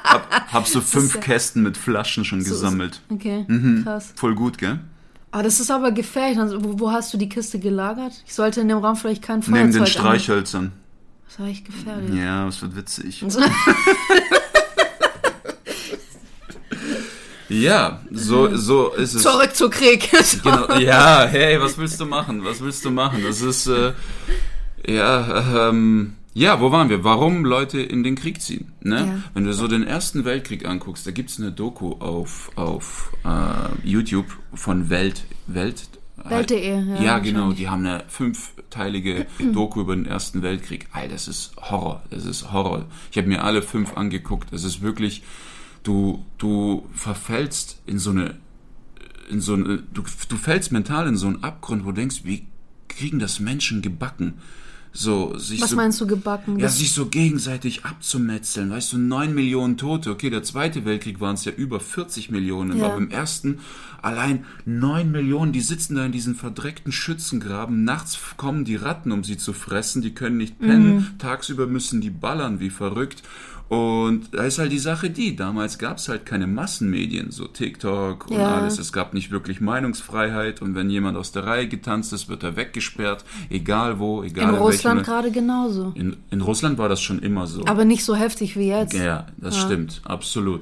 [0.03, 3.01] hab, hab so fünf ja- Kästen mit Flaschen schon gesammelt.
[3.09, 3.83] okay, Mhm.
[3.83, 4.13] krass.
[4.15, 4.79] Voll gut, gell?
[5.31, 6.37] Ah, das ist aber gefährlich.
[6.59, 8.13] Wo, wo hast du die Kiste gelagert?
[8.25, 10.71] Ich sollte in dem Raum vielleicht kein Feuerzeug Neben den an- Streichhölzern.
[11.34, 12.13] Das war echt gefährlich.
[12.13, 13.26] Ja, das wird witzig.
[17.50, 19.24] ja, so, so ist es.
[19.24, 20.12] Zurück zu Krieg.
[20.43, 22.46] Genau, ja, hey, was willst du machen?
[22.46, 23.24] Was willst du machen?
[23.24, 23.93] Das ist, äh,
[24.86, 27.04] ja, ähm, ja, wo waren wir?
[27.04, 28.72] Warum Leute in den Krieg ziehen?
[28.82, 29.00] Ne?
[29.00, 29.15] Ja.
[29.34, 34.28] Wenn du so den Ersten Weltkrieg anguckst, da gibt's eine Doku auf, auf äh, YouTube
[34.54, 35.89] von Welt, Welt,
[36.29, 40.88] Welt.de, ja, Ja, genau, die haben eine fünfteilige Doku über den Ersten Weltkrieg.
[40.93, 42.86] Ey, das ist Horror, das ist Horror.
[43.12, 44.51] Ich habe mir alle fünf angeguckt.
[44.51, 45.23] Das ist wirklich,
[45.83, 48.36] du, du verfällst in so eine,
[49.29, 52.47] in so eine, du, du fällst mental in so einen Abgrund, wo du denkst, wie
[52.88, 54.36] kriegen das Menschen gebacken?
[54.95, 56.60] So, sich Was so, meinst du gebacken?
[56.60, 58.69] ja, sich so gegenseitig abzumetzeln.
[58.69, 60.12] Weißt du, neun Millionen Tote.
[60.12, 62.77] Okay, der Zweite Weltkrieg waren es ja über 40 Millionen.
[62.77, 62.86] Ja.
[62.86, 63.60] Aber im Ersten
[64.03, 65.51] allein neun Millionen.
[65.51, 67.84] Die sitzen da in diesen verdreckten Schützengraben.
[67.84, 70.03] Nachts kommen die Ratten, um sie zu fressen.
[70.03, 70.95] Die können nicht pennen.
[70.95, 71.17] Mhm.
[71.17, 73.23] Tagsüber müssen die ballern wie verrückt.
[73.69, 78.30] Und da ist halt die Sache die, damals gab es halt keine Massenmedien, so TikTok
[78.30, 78.56] und Ja.
[78.56, 78.78] alles.
[78.78, 82.56] Es gab nicht wirklich Meinungsfreiheit und wenn jemand aus der Reihe getanzt ist, wird er
[82.56, 85.91] weggesperrt, egal wo, egal in in Russland gerade genauso.
[85.95, 87.65] in, in Russland war das schon immer so.
[87.65, 88.93] Aber nicht so heftig wie jetzt.
[88.93, 90.62] ja, das stimmt, absolut.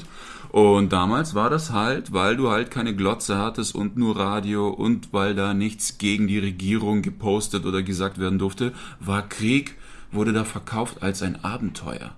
[0.51, 5.13] Und damals war das halt, weil du halt keine Glotze hattest und nur Radio und
[5.13, 9.75] weil da nichts gegen die Regierung gepostet oder gesagt werden durfte, war Krieg,
[10.11, 12.15] wurde da verkauft als ein Abenteuer.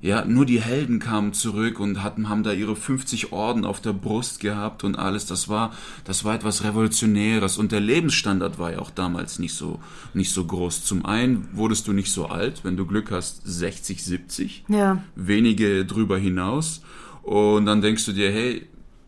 [0.00, 3.92] Ja, nur die Helden kamen zurück und hatten, haben da ihre 50 Orden auf der
[3.92, 5.26] Brust gehabt und alles.
[5.26, 5.72] Das war,
[6.04, 9.80] das war etwas Revolutionäres und der Lebensstandard war ja auch damals nicht so,
[10.14, 10.84] nicht so groß.
[10.84, 15.02] Zum einen wurdest du nicht so alt, wenn du Glück hast, 60, 70 Ja.
[15.16, 16.82] wenige drüber hinaus.
[17.22, 18.66] Und dann denkst du dir, hey,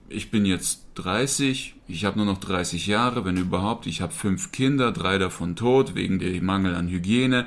[0.08, 3.86] ich bin jetzt 30, ich habe nur noch 30 Jahre, wenn überhaupt.
[3.86, 7.46] Ich habe fünf Kinder, drei davon tot wegen dem Mangel an Hygiene.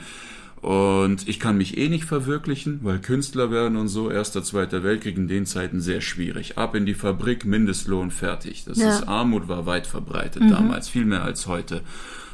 [0.62, 5.16] Und ich kann mich eh nicht verwirklichen, weil Künstler werden und so, Erster, Zweiter Weltkrieg
[5.16, 6.58] in den Zeiten sehr schwierig.
[6.58, 8.64] Ab in die Fabrik, Mindestlohn, fertig.
[8.66, 8.90] Das Ja.
[8.90, 11.82] ist Armut war weit verbreitet damals, viel mehr als heute.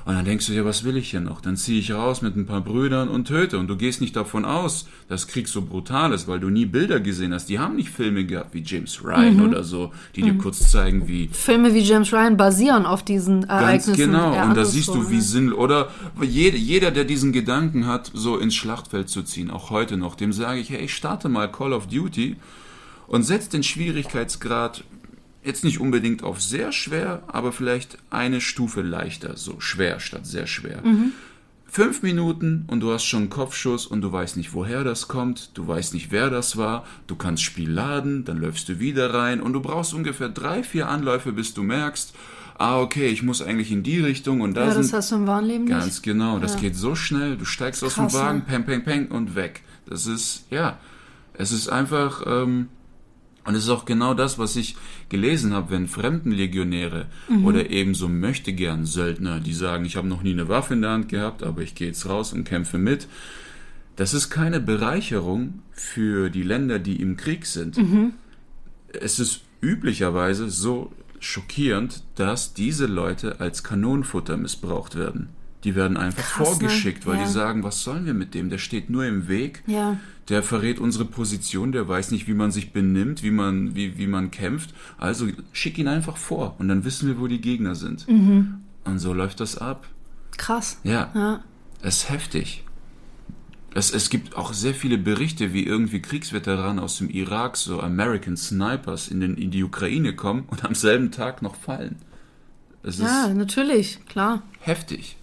[0.05, 1.39] Und dann denkst du dir, was will ich hier noch?
[1.39, 3.57] Dann ziehe ich raus mit ein paar Brüdern und töte.
[3.57, 6.99] Und du gehst nicht davon aus, dass Krieg so brutal ist, weil du nie Bilder
[6.99, 7.47] gesehen hast.
[7.47, 11.29] Die haben nicht Filme gehabt wie James Ryan oder so, die dir kurz zeigen, wie
[11.31, 13.95] Filme wie James Ryan basieren auf diesen Ganz Ereignissen.
[13.95, 14.33] genau.
[14.35, 15.89] Ja, und da siehst so, du, wie sinnlos, oder
[16.21, 20.33] jeder, jeder, der diesen Gedanken hat, so ins Schlachtfeld zu ziehen, auch heute noch, dem
[20.33, 22.35] sage ich, hey, starte mal Call of Duty
[23.07, 24.83] und setz den Schwierigkeitsgrad
[25.43, 30.47] jetzt nicht unbedingt auf sehr schwer, aber vielleicht eine Stufe leichter, so schwer statt sehr
[30.47, 30.81] schwer.
[31.65, 35.57] Fünf Minuten und du hast schon einen Kopfschuss und du weißt nicht, woher das kommt,
[35.57, 39.41] du weißt nicht, wer das war, du kannst Spiel laden, dann läufst du wieder rein
[39.41, 42.13] und du brauchst ungefähr drei, vier Anläufe, bis du merkst,
[42.59, 45.15] ah, okay, ich muss eigentlich in die Richtung und da Ja, das sind hast du
[45.15, 46.03] im wahren Leben Ganz nicht.
[46.03, 47.37] genau, das geht so schnell.
[47.37, 48.45] Du steigst aus Krass, dem Wagen, ne?
[48.47, 49.63] peng, peng, peng und weg.
[49.87, 50.77] Das ist, ja,
[51.33, 52.67] es ist einfach, ähm,
[53.45, 54.75] und es ist auch genau das, was ich
[55.09, 57.45] gelesen habe, wenn Fremdenlegionäre Mhm.
[57.45, 60.81] oder eben so möchte gern Söldner, die sagen, ich habe noch nie eine Waffe in
[60.81, 63.07] der Hand gehabt, aber ich gehe jetzt raus und kämpfe mit.
[63.95, 67.77] Das ist keine Bereicherung für die Länder, die im Krieg sind.
[67.77, 68.13] Mhm.
[68.99, 75.29] Es ist üblicherweise so schockierend, dass diese Leute als Kanonenfutter missbraucht werden.
[75.63, 76.45] Die werden einfach Krass, ne?
[76.45, 77.23] vorgeschickt, weil Ja.
[77.25, 78.49] die sagen, was sollen wir mit dem?
[78.49, 79.63] Der steht nur im Weg.
[79.65, 79.97] Ja.
[80.29, 84.07] Der verrät unsere Position, der weiß nicht, wie man sich benimmt, wie man, wie, wie
[84.07, 84.73] man kämpft.
[84.97, 88.07] Also schick ihn einfach vor und dann wissen wir, wo die Gegner sind.
[88.07, 89.85] Und so läuft das ab.
[90.37, 90.79] Krass.
[90.83, 91.43] Ja, Ja.
[91.81, 92.63] es ist heftig.
[93.75, 98.37] Es, es gibt auch sehr viele Berichte, wie irgendwie Kriegsveteranen aus dem Irak, so American
[98.37, 101.95] Snipers, in, den, in die Ukraine kommen und am selben Tag noch fallen.
[102.83, 104.43] Es Ja, ist natürlich, klar.
[104.59, 105.17] heftig.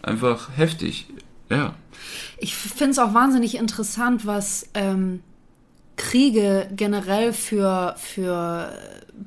[0.00, 1.06] Einfach heftig.
[1.52, 1.74] Ja.
[2.38, 5.20] Ich finde es auch wahnsinnig interessant, was ähm,
[5.96, 8.72] Kriege generell für, für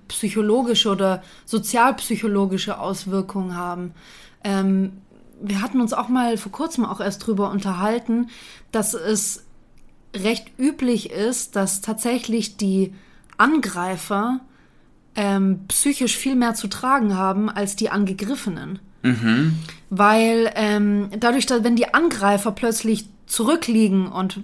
[0.07, 3.93] psychologische oder sozialpsychologische Auswirkungen haben.
[4.43, 4.93] Ähm,
[5.41, 8.29] wir hatten uns auch mal vor kurzem auch erst drüber unterhalten,
[8.71, 9.45] dass es
[10.15, 12.93] recht üblich ist, dass tatsächlich die
[13.37, 14.39] Angreifer
[15.15, 18.79] ähm, psychisch viel mehr zu tragen haben als die Angegriffenen.
[19.97, 24.41] Weil ähm, dadurch, dass wenn die Angreifer plötzlich zurückliegen und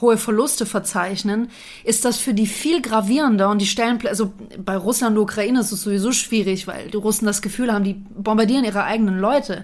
[0.00, 1.48] hohe Verluste verzeichnen,
[1.84, 5.72] ist das für die viel gravierender und die stellen, also bei Russland und Ukraine ist
[5.72, 9.62] es sowieso schwierig, weil die Russen das Gefühl haben, die bombardieren ihre eigenen Leute.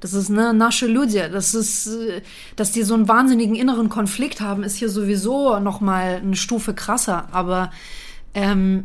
[0.00, 1.28] Das ist ne nasche Ludje.
[1.30, 2.22] Das ist, äh,
[2.56, 6.74] dass die so einen wahnsinnigen inneren Konflikt haben, ist hier sowieso noch mal eine Stufe
[6.74, 7.28] krasser.
[7.30, 7.70] Aber
[8.34, 8.84] ähm,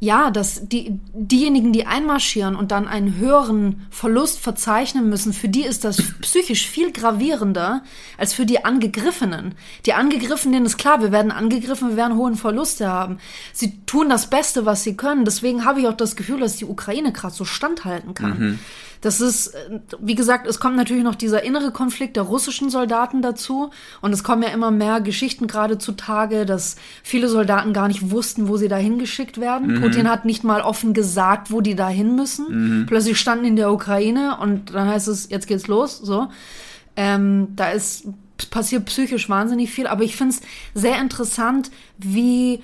[0.00, 5.62] ja, dass die, diejenigen, die einmarschieren und dann einen höheren Verlust verzeichnen müssen, für die
[5.62, 7.82] ist das psychisch viel gravierender
[8.18, 9.54] als für die Angegriffenen.
[9.86, 13.18] Die Angegriffenen, ist klar, wir werden angegriffen, wir werden hohen Verluste haben.
[13.52, 15.24] Sie tun das Beste, was sie können.
[15.24, 18.58] Deswegen habe ich auch das Gefühl, dass die Ukraine gerade so standhalten kann.
[19.04, 23.20] Das ist, äh, wie gesagt, es kommt natürlich noch dieser innere Konflikt der russischen Soldaten
[23.20, 23.70] dazu.
[24.00, 28.48] Und es kommen ja immer mehr Geschichten gerade zutage, dass viele Soldaten gar nicht wussten,
[28.48, 29.80] wo sie dahin geschickt werden.
[29.82, 32.86] Putin hat nicht mal offen gesagt, wo die dahin müssen.
[32.86, 36.28] Plötzlich standen in der Ukraine und dann heißt es, jetzt geht's los, so.
[36.96, 38.06] Ähm, da ist,
[38.50, 39.86] passiert psychisch wahnsinnig viel.
[39.86, 40.40] Aber ich finde es
[40.74, 42.62] sehr interessant, wie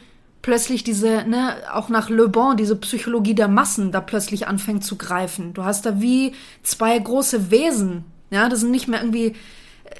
[0.50, 4.96] plötzlich diese, ne, auch nach Le Bon, diese Psychologie der Massen da plötzlich anfängt zu
[4.96, 5.54] greifen.
[5.54, 6.32] Du hast da wie
[6.64, 8.04] zwei große Wesen.
[8.32, 9.36] Ja, das sind nicht mehr irgendwie,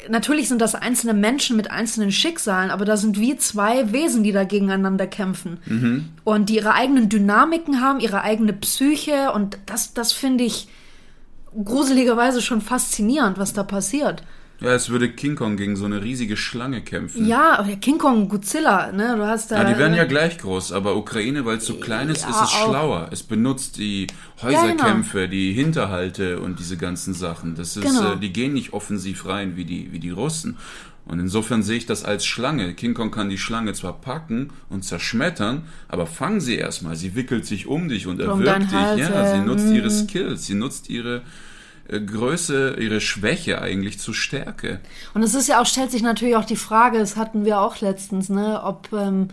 [0.08, 4.32] natürlich sind das einzelne Menschen mit einzelnen Schicksalen, aber da sind wie zwei Wesen, die
[4.32, 5.58] da gegeneinander kämpfen.
[6.24, 10.66] Und die ihre eigenen Dynamiken haben, ihre eigene Psyche und das, das finde ich
[11.64, 14.24] gruseligerweise schon faszinierend, was da passiert.
[14.60, 17.26] Ja, es würde King Kong gegen so eine riesige Schlange kämpfen.
[17.26, 19.62] Ja, aber King Kong, Godzilla, ne, du hast da.
[19.62, 22.28] Ja, die werden ja äh, gleich groß, aber Ukraine, weil es so klein ist, Ja,
[22.30, 22.68] ist es auch.
[22.68, 23.08] schlauer.
[23.10, 24.06] Es benutzt die
[24.42, 24.62] Ja, genau.
[24.62, 27.54] Häuserkämpfe, die Hinterhalte und diese ganzen Sachen.
[27.54, 28.12] Das ist, Genau.
[28.12, 30.58] äh, die gehen nicht offensiv rein wie die, wie die Russen.
[31.06, 32.74] Und insofern sehe ich das als Schlange.
[32.74, 36.94] King Kong kann die Schlange zwar packen und zerschmettern, aber fang sie erstmal.
[36.94, 38.48] Sie wickelt sich um dich und Um dich.
[38.50, 39.34] Hals, ja, ja.
[39.34, 39.74] sie nutzt Mhm.
[39.76, 41.22] ihre Skills, sie nutzt ihre
[41.90, 44.81] Größe, ihre Schwäche eigentlich zur Stärke.
[45.14, 47.81] Und es ist ja auch, stellt sich natürlich auch die Frage, das hatten wir auch
[47.81, 49.29] letztens, ne, ob ähm,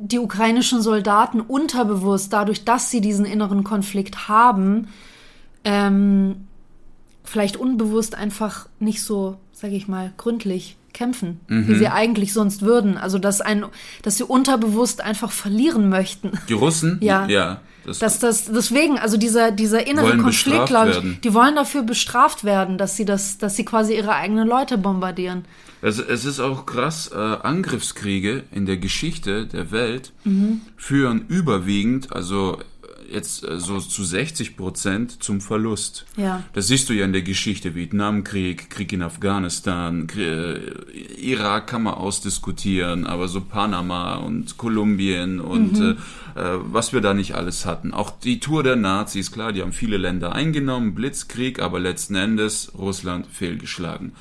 [0.00, 4.88] die ukrainischen Soldaten unterbewusst, dadurch, dass sie diesen inneren Konflikt haben,
[5.64, 6.46] ähm,
[7.22, 12.96] vielleicht unbewusst einfach nicht so, sage ich mal, gründlich kämpfen, wie sie eigentlich sonst würden.
[12.96, 13.64] Also dass ein,
[14.02, 16.32] dass sie unterbewusst einfach verlieren möchten.
[16.48, 16.98] Die Russen?
[17.02, 17.26] Ja.
[17.26, 17.60] Ja.
[17.84, 21.18] Das- dass das deswegen, also dieser dieser innere Konflikt, glaube ich, werden.
[21.24, 25.44] die wollen dafür bestraft werden, dass sie das, dass sie quasi ihre eigenen Leute bombardieren.
[25.82, 30.60] Es, es ist auch krass, äh, Angriffskriege in der Geschichte der Welt Mhm.
[30.76, 32.58] führen überwiegend, also
[33.10, 36.06] jetzt äh, so zu 60 Prozent zum Verlust.
[36.16, 36.42] Ja.
[36.52, 40.58] Das siehst du ja in der Geschichte, Vietnamkrieg, Krieg in Afghanistan, äh,
[41.20, 45.96] Irak kann man ausdiskutieren, aber so Panama und Kolumbien und Mhm.
[46.36, 47.92] äh, äh, was wir da nicht alles hatten.
[47.92, 52.72] Auch die Tour der Nazis, klar, die haben viele Länder eingenommen, Blitzkrieg, aber letzten Endes
[52.78, 54.12] Russland fehlgeschlagen.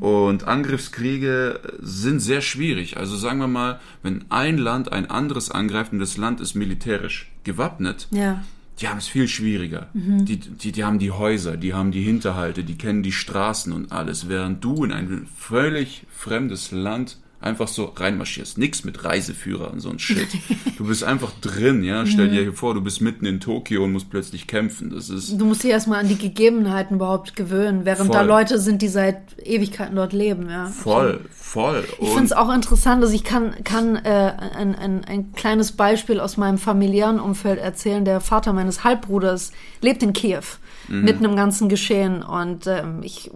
[0.00, 2.96] Und Angriffskriege sind sehr schwierig.
[2.96, 7.30] Also sagen wir mal, wenn ein Land ein anderes angreift und das Land ist militärisch
[7.46, 8.42] gewappnet, Ja.
[8.80, 9.88] die haben es viel schwieriger.
[9.94, 13.90] Die, die, die haben die Häuser, die haben die Hinterhalte, die kennen die Straßen und
[13.92, 18.58] alles, während du in ein völlig fremdes Land einfach so reinmarschierst.
[18.58, 20.28] Nix mit Reiseführer und so ein Shit.
[20.76, 22.04] Du bist einfach drin, ja.
[22.04, 24.90] Stell dir vor, du bist mitten in Tokio und musst plötzlich kämpfen.
[24.90, 28.28] Das ist Du musst dich erstmal an die Gegebenheiten überhaupt gewöhnen, während da Voll.
[28.28, 30.66] Leute sind, die seit Ewigkeiten dort leben, ja.
[30.66, 31.84] voll, voll.
[31.98, 36.20] Ich finde es auch interessant, dass ich kann, kann äh, ein, ein, ein kleines Beispiel
[36.20, 38.04] aus meinem familiären Umfeld erzählen.
[38.04, 40.44] Der Vater meines Halbbruders lebt in Kiew,
[40.88, 42.22] mitten im ganzen Geschehen.
[42.22, 43.30] Und ähm, ich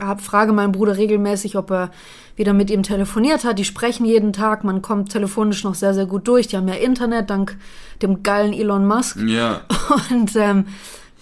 [0.00, 1.90] hab, frage meinen Bruder regelmäßig, ob er
[2.36, 3.58] wieder mit ihm telefoniert hat.
[3.58, 6.48] Die sprechen jeden Tag, man kommt telefonisch noch sehr, sehr gut durch.
[6.48, 7.56] Die haben ja Internet, dank
[8.02, 9.18] dem geilen Elon Musk.
[9.20, 9.62] ja,
[10.10, 10.66] Und ähm,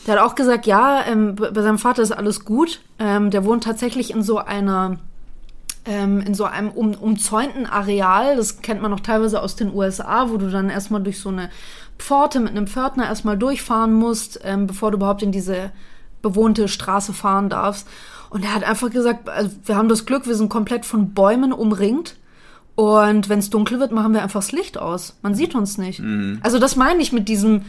[0.06, 2.80] der hat auch gesagt, ja, ähm, bei bei seinem Vater ist alles gut.
[2.98, 4.98] Ähm, der wohnt tatsächlich in so einer
[5.84, 8.36] ähm, in so einem um, umzäunten Areal.
[8.36, 11.50] Das kennt man noch teilweise aus den USA, wo du dann erstmal durch so eine
[11.98, 15.72] Pforte mit einem Pförtner erstmal durchfahren musst, ähm, bevor du überhaupt in diese
[16.22, 17.86] bewohnte Straße fahren darfst.
[18.30, 21.52] Und er hat einfach gesagt, also wir haben das Glück, wir sind komplett von Bäumen
[21.52, 22.16] umringt.
[22.74, 25.16] Und wenn es dunkel wird, machen wir einfach das Licht aus.
[25.22, 26.00] Man sieht uns nicht.
[26.42, 27.62] Also das meine ich mit diesem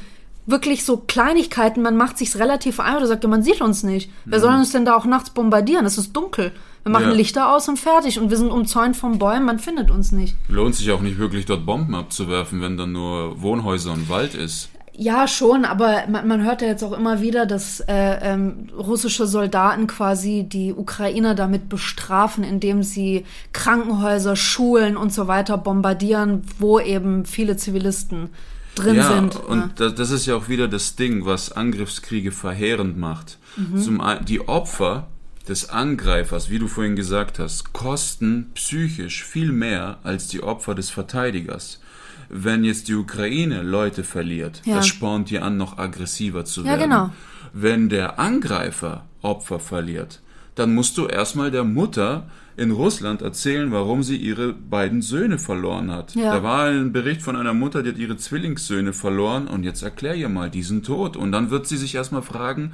[0.46, 1.82] wirklich so Kleinigkeiten.
[1.82, 3.00] Man macht sich's relativ einfach.
[3.00, 4.12] Du sagst, ja, man sieht uns nicht.
[4.26, 5.86] Wer soll uns denn da auch nachts bombardieren?
[5.86, 6.52] Es ist dunkel.
[6.84, 7.16] Wir machen Ja.
[7.16, 8.20] Lichter aus und fertig.
[8.20, 9.46] Und wir sind umzäunt von Bäumen.
[9.46, 10.36] Man findet uns nicht.
[10.48, 14.70] lohnt sich auch nicht wirklich dort Bomben abzuwerfen, wenn dann nur Wohnhäuser und Wald ist.
[15.02, 19.28] Ja, schon, aber man, man hört ja jetzt auch immer wieder, dass äh, ähm, russische
[19.28, 26.82] Soldaten quasi die Ukrainer damit bestrafen, indem sie Krankenhäuser, Schulen und so weiter bombardieren, wo
[26.82, 28.28] eben viele Zivilisten
[28.76, 29.36] drin ja, sind.
[29.38, 33.38] und da- das ist ja auch wieder das Ding, was Angriffskriege verheerend macht.
[33.56, 33.78] Mhm.
[33.78, 35.08] Zum die Opfer
[35.50, 40.90] des Angreifers, wie du vorhin gesagt hast, kosten psychisch viel mehr als die Opfer des
[40.90, 41.82] Verteidigers.
[42.30, 44.76] Wenn jetzt die Ukraine Leute verliert, Ja.
[44.76, 46.82] das spornt die an, noch aggressiver zu Ja, werden.
[46.82, 47.10] genau.
[47.54, 50.22] Wenn der Angreifer Opfer verliert,
[50.56, 55.90] dann musst du erstmal der Mutter in Russland erzählen, warum sie ihre beiden Söhne verloren
[55.92, 56.14] hat.
[56.16, 56.34] Ja.
[56.36, 60.14] Da war ein Bericht von einer Mutter, die hat ihre Zwillingssöhne verloren und jetzt erklär
[60.16, 61.16] ihr mal, die sind tot.
[61.18, 62.74] Und dann wird sie sich erstmal fragen,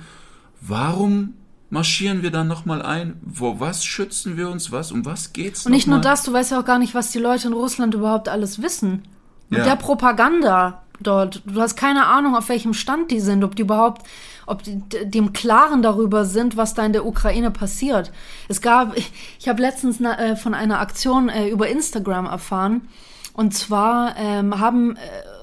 [0.62, 1.34] warum
[1.70, 3.20] marschieren wir dann nochmal ein?
[3.24, 4.72] Wo, was schützen wir uns?
[4.72, 4.92] Was?
[4.92, 6.04] Um was geht's Und nicht nur mal?
[6.04, 9.04] das, du weißt ja auch gar nicht, was die Leute in Russland überhaupt alles wissen.
[9.50, 9.66] Mit Ja.
[9.66, 11.42] der Propaganda dort.
[11.46, 14.04] Du hast keine Ahnung, auf welchem Stand die sind, ob die überhaupt,
[14.46, 18.12] ob die, im Klaren darüber sind, was da in der Ukraine passiert.
[18.48, 22.88] Es gab, ich, ich habe letztens äh, von einer Aktion äh, über Instagram erfahren.
[23.34, 25.00] Und zwar ähm, haben äh,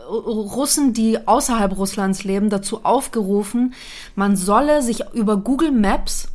[0.08, 3.74] Russen, die außerhalb Russlands leben, dazu aufgerufen,
[4.14, 6.28] man solle sich über Google Maps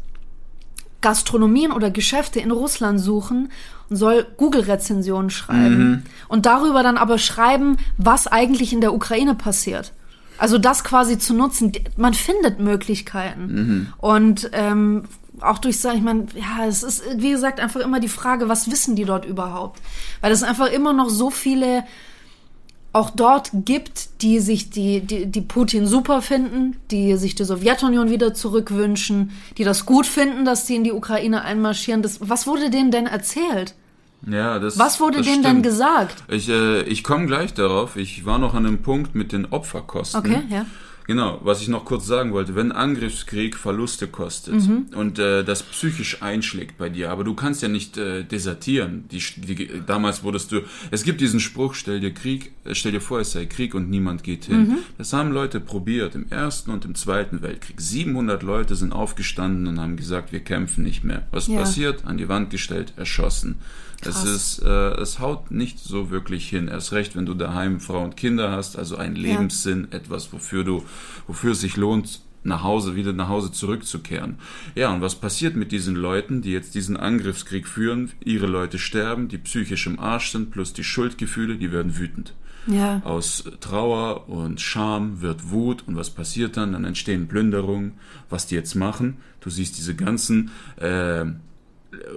[1.01, 3.51] Gastronomien oder Geschäfte in Russland suchen
[3.89, 6.03] und soll Google-Rezensionen schreiben.
[6.27, 9.93] Und darüber dann aber schreiben, was eigentlich in der Ukraine passiert.
[10.38, 11.71] Also das quasi zu nutzen.
[11.95, 13.93] Man findet Möglichkeiten.
[13.97, 15.03] Und ähm,
[15.39, 18.69] auch durch, sag ich mal, ja, es ist, wie gesagt, einfach immer die Frage, was
[18.71, 19.80] wissen die dort überhaupt?
[20.21, 21.84] Weil es einfach immer noch so viele
[22.98, 28.10] auch dort gibt, die sich die, die, die Putin super finden, die sich die Sowjetunion
[28.10, 32.02] wieder zurückwünschen, die das gut finden, dass die in die Ukraine einmarschieren.
[32.02, 33.76] Das, was wurde denen denn erzählt?
[34.26, 35.64] Ja, das, Was wurde das denen denn stimmt.
[35.64, 36.24] gesagt?
[36.28, 37.96] Ich, äh, ich komme gleich darauf.
[37.96, 40.20] Ich war noch an dem Punkt mit den Opferkosten.
[40.20, 40.66] Okay, ja.
[41.08, 44.88] Genau, was ich noch kurz sagen wollte, wenn Angriffskrieg Verluste kostet Mhm.
[44.93, 49.06] und äh, das psychisch einschlägt bei dir, aber du kannst ja nicht äh, desertieren.
[49.10, 53.00] Die, die, damals wurdest du, es gibt diesen Spruch, stell dir Krieg, äh, stell dir
[53.00, 54.67] vor, es sei Krieg und niemand geht hin.
[54.67, 54.78] Mhm.
[54.98, 57.80] Das haben Leute probiert im Ersten und im Zweiten Weltkrieg.
[57.80, 61.26] 700 Leute sind aufgestanden und haben gesagt, wir kämpfen nicht mehr.
[61.32, 61.60] Was Ja.
[61.60, 62.04] passiert?
[62.06, 63.56] An die Wand gestellt, erschossen.
[64.02, 66.68] Es ist, äh, es haut nicht so wirklich hin.
[66.68, 70.84] Erst recht, wenn du daheim Frau und Kinder hast, also ein Lebenssinn, etwas, wofür du,
[71.26, 74.38] wofür es sich lohnt, nach Hause, wieder nach Hause zurückzukehren.
[74.76, 78.12] Ja, und was passiert mit diesen Leuten, die jetzt diesen Angriffskrieg führen?
[78.24, 82.34] Ihre Leute sterben, die psychisch im Arsch sind, plus die Schuldgefühle, die werden wütend.
[82.68, 83.02] Ja.
[83.04, 86.74] Aus Trauer und Scham wird Wut und was passiert dann?
[86.74, 87.93] Dann entstehen Plünderungen,
[88.30, 89.18] was die jetzt machen.
[89.39, 91.26] Du siehst diese ganzen äh,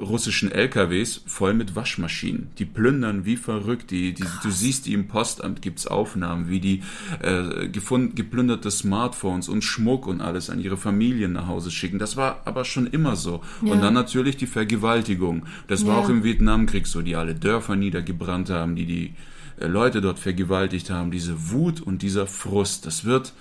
[0.01, 2.49] russischen LKWs voll mit Waschmaschinen.
[2.59, 3.91] Die plündern wie verrückt.
[3.91, 6.83] Die, die, du siehst die im Postamt, gibt's Aufnahmen, wie die
[7.22, 11.99] äh, gefund, geplünderte Smartphones und Schmuck und alles an ihre Familien nach Hause schicken.
[11.99, 13.43] Das war aber schon immer so.
[13.64, 13.72] Ja.
[13.72, 15.45] Und dann natürlich die Vergewaltigung.
[15.68, 16.01] Das war Ja.
[16.05, 19.14] auch im Vietnamkrieg so, die alle Dörfer niedergebrannt haben, die die
[19.61, 21.11] äh, Leute dort vergewaltigt haben.
[21.11, 23.33] Diese Wut und dieser Frust, das wird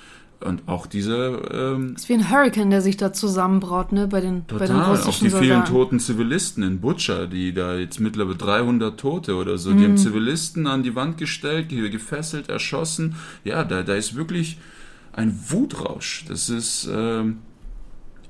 [0.42, 4.46] und auch diese ähm, ist wie ein Hurricane, der sich da zusammenbraut, ne, bei den,
[4.46, 5.72] bei den Total, russischen auch die vielen Soldaten.
[5.72, 9.78] toten Zivilisten in Butscha, die da jetzt mittlerweile 300 Tote oder so, Mhm.
[9.78, 13.16] die haben Zivilisten an die Wand gestellt, ge- gefesselt, erschossen.
[13.44, 14.58] Ja, da, da ist wirklich
[15.14, 16.26] ein Wutrausch.
[16.30, 17.40] Das ist ähm,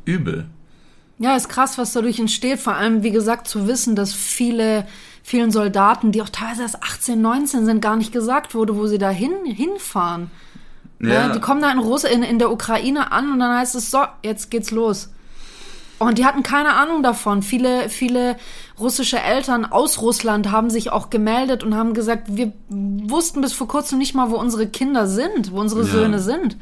[0.05, 0.45] übel.
[1.20, 2.60] Ja, ist krass, was dadurch entsteht.
[2.60, 4.88] Vor allem, wie gesagt, zu wissen, dass viele,
[5.22, 8.97] vielen Soldaten, die auch teilweise erst 18, 19 sind, gar nicht gesagt wurde, wo sie
[8.97, 10.32] da hin, hinfahren.
[11.00, 11.30] Ja.
[11.30, 14.00] die kommen da in, Russ in, in der Ukraine an und dann heißt es so,
[14.24, 15.10] jetzt geht's los.
[15.97, 17.43] Und die hatten keine Ahnung davon.
[17.43, 18.38] Viele, viele
[18.80, 23.68] russische Eltern aus Russland haben sich auch gemeldet und haben gesagt, wir wussten bis vor
[23.68, 25.88] kurzem nicht mal, wo unsere Kinder sind, wo unsere Ja.
[25.88, 26.56] Söhne sind.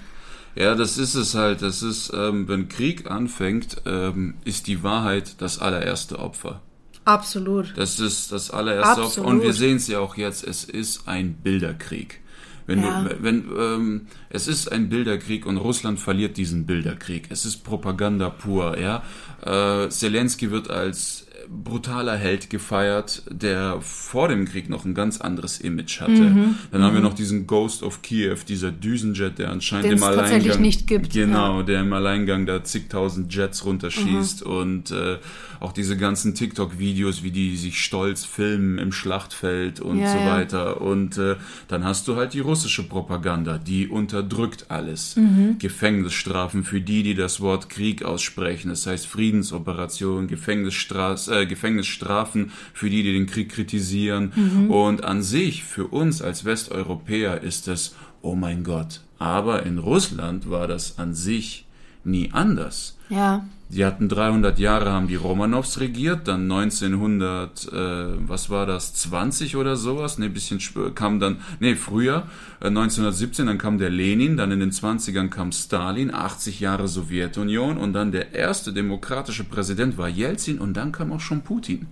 [0.56, 1.62] Ja, das ist es halt.
[1.62, 6.62] Das ist, ähm, wenn Krieg anfängt, ähm, ist die Wahrheit das allererste Opfer.
[7.06, 7.74] Absolut.
[7.78, 9.04] Das ist das allererste Opfer.
[9.04, 9.30] Absolut.
[9.30, 12.22] Und wir sehen es ja auch jetzt, es ist ein Bilderkrieg.
[12.68, 13.04] Wenn Ja.
[13.04, 17.26] du, wenn, ähm, es ist ein Bilderkrieg und Russland verliert diesen Bilderkrieg.
[17.30, 19.02] Es ist Propaganda pur, ja.
[19.44, 25.62] Äh, Zelensky wird als brutaler Held gefeiert, der vor dem Krieg noch ein ganz anderes
[25.62, 26.12] Image hatte.
[26.12, 26.56] Mhm.
[26.74, 30.30] Dann haben wir noch diesen Ghost of Kiew, dieser Düsenjet, der anscheinend Den im Alleingang
[30.30, 34.52] tatsächlich nicht gibt, Genau, der im Alleingang da zigtausend Jets runterschießt Mhm.
[34.52, 35.20] und äh,
[35.60, 40.36] auch diese ganzen TikTok-Videos, wie die sich stolz filmen im Schlachtfeld und Ja, so ja.
[40.36, 40.82] weiter.
[40.82, 41.36] Und äh,
[41.68, 45.16] dann hast du halt die russische Propaganda, die unterdrückt alles.
[45.16, 45.58] Mhm.
[45.60, 48.70] Gefängnisstrafen für die, die das Wort Krieg aussprechen.
[48.70, 54.32] Das heißt Friedensoperationen, äh, Gefängnisstrafen für die, die den Krieg kritisieren.
[54.36, 54.72] Mhm.
[54.72, 59.02] Und an sich, für uns als Westeuropäer ist es, oh mein Gott.
[59.20, 61.67] Aber in Russland war das an sich
[62.08, 62.98] nie anders.
[63.10, 63.46] Ja.
[63.70, 69.58] Die hatten 300 Jahre, haben die Romanows regiert, dann 1900, äh, was war das, 20
[69.58, 70.60] oder sowas, ne, bisschen
[70.96, 72.28] kam dann, ne, früher,
[72.62, 77.78] äh, 1917, dann kam der Lenin, dann in den 20ern kam Stalin, 80 Jahre Sowjetunion
[77.78, 81.88] und dann der erste demokratische Präsident war Jelzin und dann kam auch schon Putin.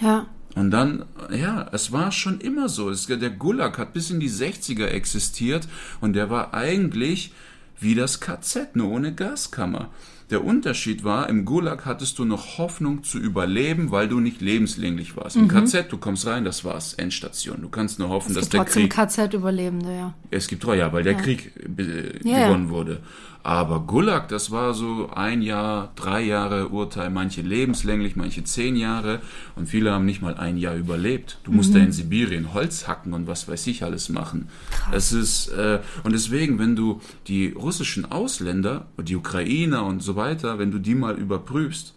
[0.00, 0.26] Ja.
[0.56, 2.90] Und dann, ja, es war schon immer so.
[2.90, 5.68] Es, der Gulag hat bis in die 60er existiert
[6.00, 7.32] und der war eigentlich
[7.80, 9.90] wie das KZ, nur ohne Gaskammer.
[10.30, 15.16] Der Unterschied war, im Gulag hattest du noch Hoffnung zu überleben, weil du nicht lebenslänglich
[15.16, 15.36] warst.
[15.36, 17.62] Im KZ, du kommst rein, das war's, Endstation.
[17.62, 18.92] Du kannst nur hoffen, Es dass gibt der trotzdem Krieg...
[18.92, 20.14] KZ-Überlebende, ja.
[20.32, 22.46] Es gibt Treue, ja, weil der Krieg äh, Ja, ja.
[22.48, 23.02] gewonnen wurde.
[23.46, 29.20] Aber Gulag, das war so ein Jahr, drei Jahre Urteil, manche lebenslänglich, manche zehn Jahre
[29.54, 31.38] und viele haben nicht mal ein Jahr überlebt.
[31.44, 31.74] Du musst Mhm.
[31.74, 34.48] da in Sibirien Holz hacken und was weiß ich alles machen.
[34.90, 40.58] Es ist äh, und deswegen, wenn du die russischen Ausländer, die Ukrainer und so weiter,
[40.58, 41.94] wenn du die mal überprüfst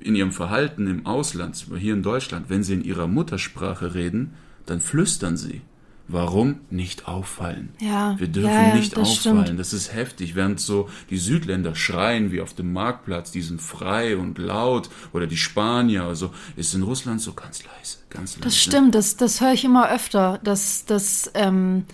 [0.00, 4.34] in ihrem Verhalten im Ausland, hier in Deutschland, wenn sie in ihrer Muttersprache reden,
[4.66, 5.62] dann flüstern sie.
[6.12, 7.70] Warum nicht auffallen?
[7.80, 9.44] Ja, Wir dürfen ja, ja, nicht das auffallen.
[9.44, 9.60] stimmt.
[9.60, 10.34] Das ist heftig.
[10.34, 15.26] Während so die Südländer schreien wie auf dem Marktplatz, die sind frei und laut, oder
[15.26, 18.44] die Spanier, also ist in Russland so ganz leise, ganz leise.
[18.44, 21.84] Das stimmt, das, das höre ich immer öfter, dass, dass ähm,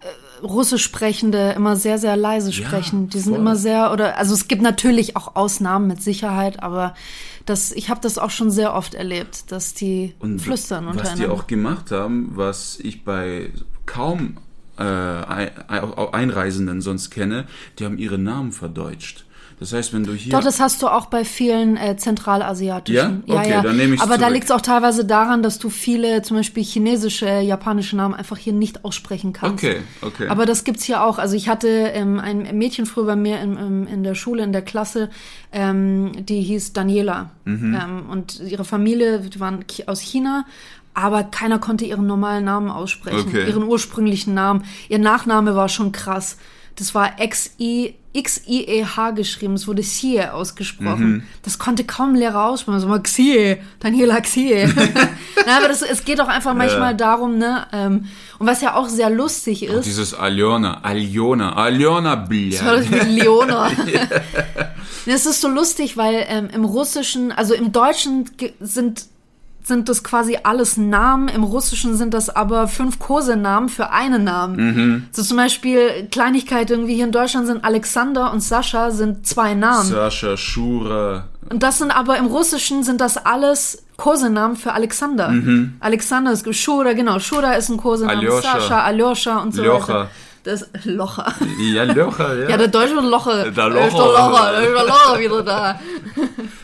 [0.00, 3.08] äh, Russisch Sprechende immer sehr, sehr leise Ja, sprechen.
[3.08, 3.40] Die sind voll.
[3.40, 6.94] immer sehr, oder also es gibt natürlich auch Ausnahmen mit Sicherheit, aber
[7.48, 11.26] das, ich habe das auch schon sehr oft erlebt, dass die Und flüstern was die
[11.26, 13.50] auch gemacht haben, was ich bei
[13.86, 14.36] kaum
[14.78, 17.46] äh, Ein- Ein- Einreisenden sonst kenne,
[17.78, 19.24] die haben ihre Namen verdeutscht.
[19.60, 23.24] Das heißt, wenn du hier Doch, das hast du auch bei vielen äh, zentralasiatischen.
[23.26, 23.36] Ja?
[23.36, 24.34] Okay, dann nehme ich's Aber da zurück.
[24.34, 28.52] liegt es auch teilweise daran, dass du viele, zum Beispiel chinesische, japanische Namen einfach hier
[28.52, 29.64] nicht aussprechen kannst.
[29.64, 30.28] Okay, okay.
[30.28, 31.18] Aber das gibt's hier auch.
[31.18, 34.52] Also ich hatte ähm, ein Mädchen früher bei mir in, in, in der Schule, in
[34.52, 35.10] der Klasse,
[35.52, 37.30] ähm, die hieß Daniela.
[37.44, 37.74] Mhm.
[37.74, 40.44] Ähm, und ihre Familie die waren aus China.
[40.94, 43.46] Aber keiner konnte ihren normalen Namen aussprechen, Okay.
[43.46, 44.64] ihren ursprünglichen Namen.
[44.88, 46.38] Ihr Nachname war schon krass.
[46.78, 49.54] Das war X-I, X-I-E-H geschrieben.
[49.54, 51.10] Es wurde Xie ausgesprochen.
[51.10, 51.22] Mhm.
[51.42, 52.78] Das konnte kaum ein Lehrer aussprechen.
[52.78, 54.66] So mal Xie, Daniela Xie.
[55.46, 57.66] Na, aber das, es geht auch einfach manchmal darum, ne?
[57.72, 58.06] Ähm,
[58.38, 59.86] und was ja auch sehr lustig ist.
[59.86, 63.70] dieses Aljona, Aljona, Aljona Das war das mit Leona.
[65.10, 69.06] Es ist so lustig, weil ähm, im Russischen, also im Deutschen sind
[69.68, 71.28] sind das quasi alles Namen.
[71.28, 74.56] Im Russischen sind das aber fünf Kosenamen für einen Namen.
[74.56, 75.06] Mhm.
[75.12, 79.88] So zum Beispiel Kleinigkeit irgendwie hier in Deutschland sind Alexander und Sascha sind zwei Namen.
[79.88, 81.28] Sascha, Shura.
[81.50, 85.32] Und das sind aber im Russischen sind das alles Kosenamen für Alexander.
[85.80, 87.18] Alexander ist Shura, genau.
[87.18, 88.18] Shura ist ein Kosenamen.
[88.18, 88.60] Aljoscha.
[88.60, 89.88] Sascha, Aljoscha und so Ljocha.
[89.88, 90.10] weiter.
[90.44, 91.34] Das Locher.
[91.60, 92.48] Ja, Locher, ja.
[92.50, 93.36] Ja, der deutsche Locher.
[93.36, 93.98] Der ist der Locher.
[93.98, 95.80] Locher, der Locher wieder da.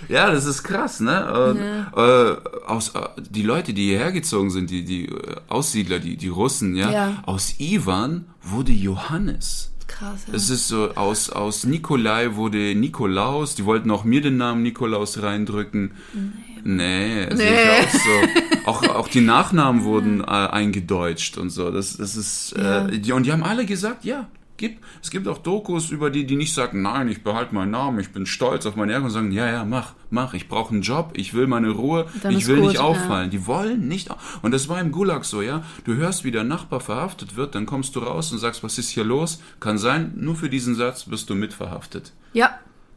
[0.09, 1.33] Ja, das ist krass, ne?
[1.33, 1.59] Und,
[1.99, 6.29] äh, aus, äh, die Leute, die hierher gezogen sind, die, die äh, Aussiedler, die, die
[6.29, 7.22] Russen, ja, Ja.
[7.27, 9.72] aus Ivan wurde Johannes.
[9.87, 10.35] Krass, ja.
[10.35, 15.22] Es ist so, aus, aus Nikolai wurde Nikolaus, die wollten auch mir den Namen Nikolaus
[15.22, 15.93] reindrücken.
[16.12, 17.27] Nee, nee.
[17.27, 17.45] Nee.
[17.81, 18.89] Ich auch so.
[18.89, 21.71] auch, auch die Nachnamen wurden äh, eingedeutscht und so.
[21.71, 22.87] Das, das ist, Ja.
[22.87, 26.27] äh, die, und die haben alle gesagt, ja, gibt, es gibt auch Dokus über die,
[26.27, 29.33] die nicht sagen, nein, ich behalte meinen Namen, ich bin stolz auf meine Herkunft, sondern
[29.33, 32.47] sagen, ja, ja, mach, mach, ich brauche einen Job, ich will meine Ruhe, Dann ich
[32.47, 32.83] will gut, nicht ja.
[32.83, 33.31] auffallen.
[33.31, 34.09] Die wollen nicht.
[34.43, 35.65] Und das war im Gulag so, ja.
[35.85, 38.91] Du hörst, wie der Nachbar verhaftet wird, dann kommst du raus und sagst, was ist
[38.91, 39.41] hier los?
[39.61, 42.12] Kann sein, nur für diesen Satz bist du mitverhaftet.
[42.33, 42.51] Ja.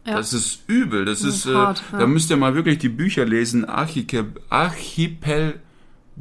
[0.07, 0.15] Ja.
[0.15, 1.05] Das ist übel.
[1.05, 1.99] Das, ist, ist äh, hart, ja.
[1.99, 3.65] da müsst ihr mal wirklich die Bücher lesen.
[3.65, 5.59] Archike, Archipel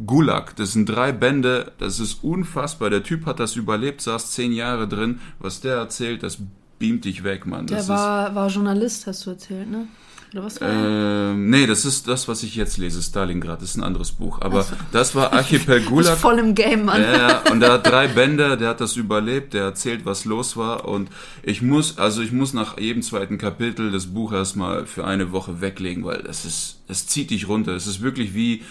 [0.04, 0.56] Gulag.
[0.56, 1.72] Das sind drei Bände.
[1.78, 2.90] Das ist unfassbar.
[2.90, 5.20] Der Typ hat das überlebt, saß zehn Jahre drin.
[5.38, 6.38] Was der erzählt, das
[6.78, 7.66] beamt dich weg, Mann.
[7.66, 9.86] Der Das war, war Journalist, hast du erzählt, ne?
[10.32, 13.00] Oder was war ist, ähm, nee, das ist das, was ich jetzt lese.
[13.02, 13.62] Stalingrad.
[13.62, 14.40] Das ist ein anderes Buch.
[14.42, 16.18] Aber das war Archipel Gulag.
[16.18, 17.00] voll im Game, Mann.
[17.00, 20.86] Ja, und er hat drei Bände, der hat das überlebt, der erzählt, was los war
[20.88, 21.08] und
[21.42, 25.60] ich muss, also ich muss nach jedem zweiten Kapitel das Buch erstmal für eine Woche
[25.60, 27.72] weglegen, weil das ist, es zieht dich runter.
[27.72, 28.62] Es ist wirklich wie,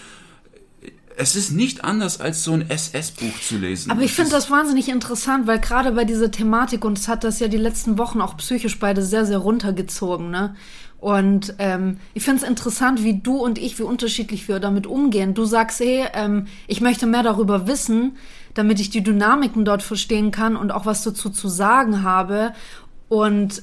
[1.18, 3.90] es ist nicht anders als so ein SS-Buch zu lesen.
[3.90, 7.24] Aber ich finde ist- das wahnsinnig interessant, weil gerade bei dieser Thematik, und es hat
[7.24, 10.54] das ja die letzten Wochen auch psychisch beide sehr, sehr runtergezogen, ne?
[10.98, 15.34] Und ähm, ich finde es interessant, wie du und ich, wie unterschiedlich wir damit umgehen.
[15.34, 18.16] Du sagst, hey, ähm, ich möchte mehr darüber wissen,
[18.54, 22.52] damit ich die Dynamiken dort verstehen kann und auch was dazu zu sagen habe.
[23.08, 23.62] Und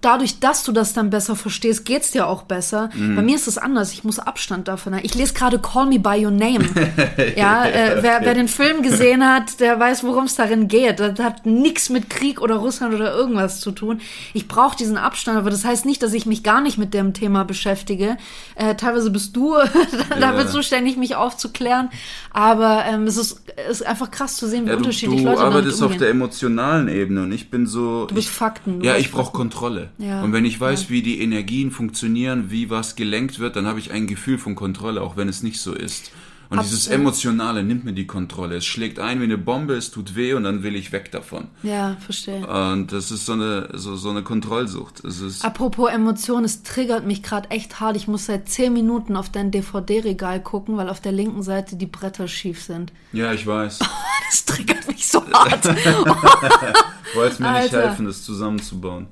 [0.00, 2.90] dadurch, dass du das dann besser verstehst, geht's dir auch besser.
[2.94, 3.16] Mhm.
[3.16, 3.92] Bei mir ist es anders.
[3.92, 5.04] Ich muss Abstand davon haben.
[5.04, 6.64] Ich lese gerade Call Me by Your Name.
[7.36, 11.00] ja, äh, wer, wer den Film gesehen hat, der weiß, worum es darin geht.
[11.00, 14.00] Das hat nichts mit Krieg oder Russland oder irgendwas zu tun.
[14.34, 17.14] Ich brauche diesen Abstand, aber das heißt nicht, dass ich mich gar nicht mit dem
[17.14, 18.16] Thema beschäftige.
[18.54, 19.54] Äh, teilweise bist du
[20.20, 21.90] damit zuständig, mich aufzuklären.
[22.30, 25.40] Aber ähm, es ist, ist einfach krass zu sehen, wie ja, du, unterschiedlich du Leute
[25.40, 25.94] damit arbeitest umgehen.
[25.94, 28.06] auf der emotionalen Ebene und ich bin so.
[28.06, 29.38] Du bist ich, Fakten, du Ja, ich brauche Fakten.
[29.72, 29.90] Kontrolle.
[29.98, 33.78] Ja, und wenn ich weiß, wie die Energien funktionieren, wie was gelenkt wird, dann habe
[33.78, 36.10] ich ein Gefühl von Kontrolle, auch wenn es nicht so ist.
[36.50, 36.92] Und Hab- dieses ja.
[36.96, 38.56] Emotionale nimmt mir die Kontrolle.
[38.56, 41.48] Es schlägt ein wie eine Bombe, es tut weh und dann will ich weg davon.
[41.62, 42.46] Ja, verstehe.
[42.46, 45.02] Und das ist so eine, so, so eine Kontrollsucht.
[45.02, 47.96] Es ist, Apropos Emotionen, es triggert mich gerade echt hart.
[47.96, 51.86] Ich muss seit 10 Minuten auf dein DVD-Regal gucken, weil auf der linken Seite die
[51.86, 52.92] Bretter schief sind.
[53.12, 53.78] ja, ich weiß.
[54.32, 55.62] Das triggert mich so hart.
[57.14, 57.88] Wolltest mir nicht Alter.
[57.88, 59.08] helfen, das zusammenzubauen.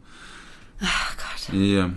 [0.81, 1.55] Ach Gott.
[1.59, 1.91] Ja.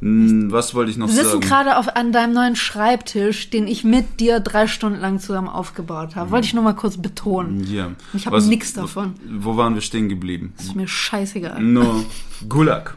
[0.00, 1.40] Hm, Was wollte ich noch Wir sitzen sagen?
[1.40, 6.14] gerade auf an deinem neuen Schreibtisch, den ich mit dir drei Stunden lang zusammen aufgebaut
[6.14, 6.30] habe.
[6.30, 7.64] Wollte ich nur mal kurz betonen.
[7.72, 7.90] Ja.
[8.14, 9.14] Ich habe nichts davon.
[9.28, 10.52] Wo waren wir stehen geblieben?
[10.58, 11.60] Ist mir scheißegal.
[11.60, 12.04] No,
[12.48, 12.96] Gulag.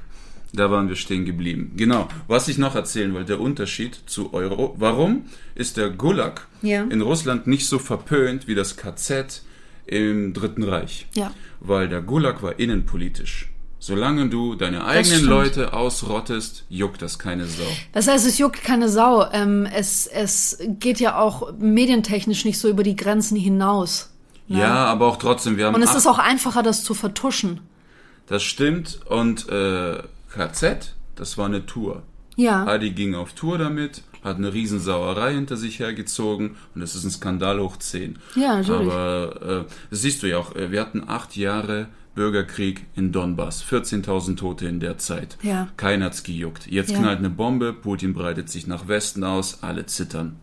[0.53, 1.71] Da waren wir stehen geblieben.
[1.77, 2.07] Genau.
[2.27, 4.75] Was ich noch erzählen wollte, der Unterschied zu Euro.
[4.77, 5.23] Warum
[5.55, 6.83] ist der Gulag Ja.
[6.83, 9.43] in Russland nicht so verpönt wie das KZ
[9.85, 11.07] im Dritten Reich?
[11.15, 11.31] Ja.
[11.61, 13.49] Weil der Gulag war innenpolitisch.
[13.83, 15.25] Solange du deine eigenen.
[15.25, 17.65] Leute ausrottest, juckt das keine Sau.
[17.93, 19.27] Das heißt, es juckt keine Sau.
[19.31, 24.11] Ähm, es, es geht ja auch medientechnisch nicht so über die Grenzen hinaus.
[24.47, 27.61] Ja, aber auch trotzdem, wir haben Und es ist auch einfacher, das zu vertuschen.
[28.27, 28.99] Das stimmt.
[29.07, 32.03] Und äh, KZ, das war eine Tour.
[32.35, 32.67] Ja.
[32.67, 37.09] Adi ging auf Tour damit, hat eine Riesensauerei hinter sich hergezogen und das ist ein
[37.09, 38.19] Skandal hoch 10.
[38.35, 38.93] Ja, natürlich.
[38.93, 43.63] Aber äh, das siehst du ja auch, äh, wir hatten acht Jahre Bürgerkrieg in Donbass,
[43.63, 45.37] 14.000 Tote in der Zeit.
[45.43, 45.67] Ja.
[45.77, 46.67] Keiner hat's gejuckt.
[46.67, 46.99] Jetzt Ja.
[46.99, 50.35] knallt eine Bombe, Putin breitet sich nach Westen aus, alle zittern.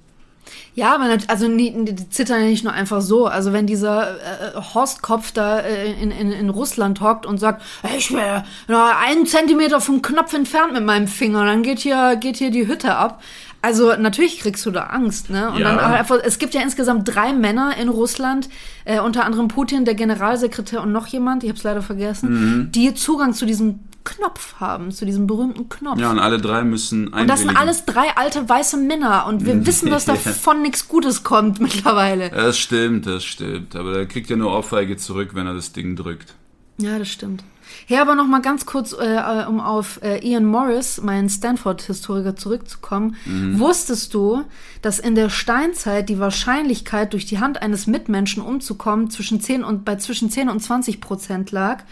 [0.75, 3.27] Ja, aber nat- also nie- die zittern ja nicht nur einfach so.
[3.27, 7.99] Also wenn dieser äh, Horstkopf da äh, in, in, in Russland hockt und sagt, "Hey,
[7.99, 12.37] ich wäre nur einen Zentimeter vom Knopf entfernt mit meinem Finger, dann geht hier geht
[12.39, 13.23] hier die Hütte ab.
[13.61, 15.51] Also natürlich kriegst du da Angst, ne?
[15.51, 15.75] Und Ja.
[15.75, 18.49] dann einfach, es gibt ja insgesamt drei Männer in Russland,
[18.85, 22.31] äh, unter anderem Putin, der Generalsekretär und noch jemand, ich habe es leider vergessen,
[22.61, 22.73] Mhm.
[22.73, 25.99] die Zugang zu diesem Knopf haben, zu diesem berühmten Knopf.
[26.01, 27.57] Ja, und alle drei müssen Und das sind einwilligen.
[27.57, 32.31] alles drei alte weiße Männer und wir wissen, dass davon nichts Gutes kommt mittlerweile.
[32.31, 33.75] Das stimmt, das stimmt.
[33.77, 36.35] Aber der kriegt ja nur Ohrfeige zurück, wenn er das Ding drückt.
[36.79, 37.43] Ja, das stimmt.
[37.89, 43.17] Ja, aber noch mal ganz kurz, äh, um auf äh, Ian Morris, meinen Stanford-Historiker, zurückzukommen.
[43.59, 44.45] Wusstest du,
[44.83, 49.87] dass in der Steinzeit die Wahrscheinlichkeit, durch die Hand eines Mitmenschen umzukommen, zwischen 10 und,
[49.87, 51.83] bei zwischen 10 und 20 Prozent lag?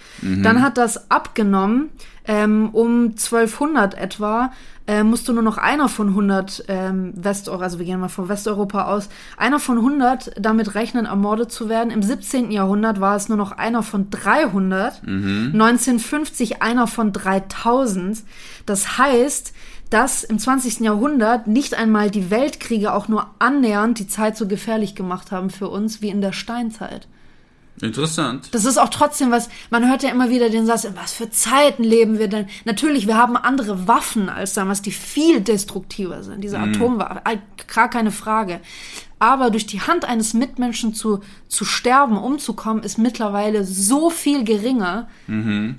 [0.43, 1.89] Dann hat das abgenommen
[2.27, 4.53] ähm, um 1200 etwa.
[4.89, 8.85] Äh, musste nur noch einer von 100 ähm, Westeuropa, also wir gehen mal von Westeuropa
[8.85, 11.91] aus, einer von 100 damit rechnen, ermordet zu werden.
[11.91, 12.53] Im 17.
[12.53, 15.03] Jahrhundert war es nur noch einer von 300.
[15.05, 18.23] 1950 einer von 3000.
[18.65, 19.53] Das heißt,
[19.91, 20.81] dass im 20.
[20.81, 25.69] Jahrhundert nicht einmal die Weltkriege auch nur annähernd die Zeit so gefährlich gemacht haben für
[25.69, 27.09] uns wie in der Steinzeit.
[27.83, 28.49] Interessant.
[28.53, 31.31] Das ist auch trotzdem was, man hört ja immer wieder den Satz, in was für
[31.31, 32.47] Zeiten leben wir denn?
[32.65, 36.43] Natürlich, wir haben andere Waffen als damals, die viel destruktiver sind.
[36.43, 37.39] Diese Atomwaffen, äh,
[37.73, 38.61] gar keine Frage.
[39.19, 45.09] Aber durch die Hand eines Mitmenschen zu, zu sterben, umzukommen, ist mittlerweile so viel geringer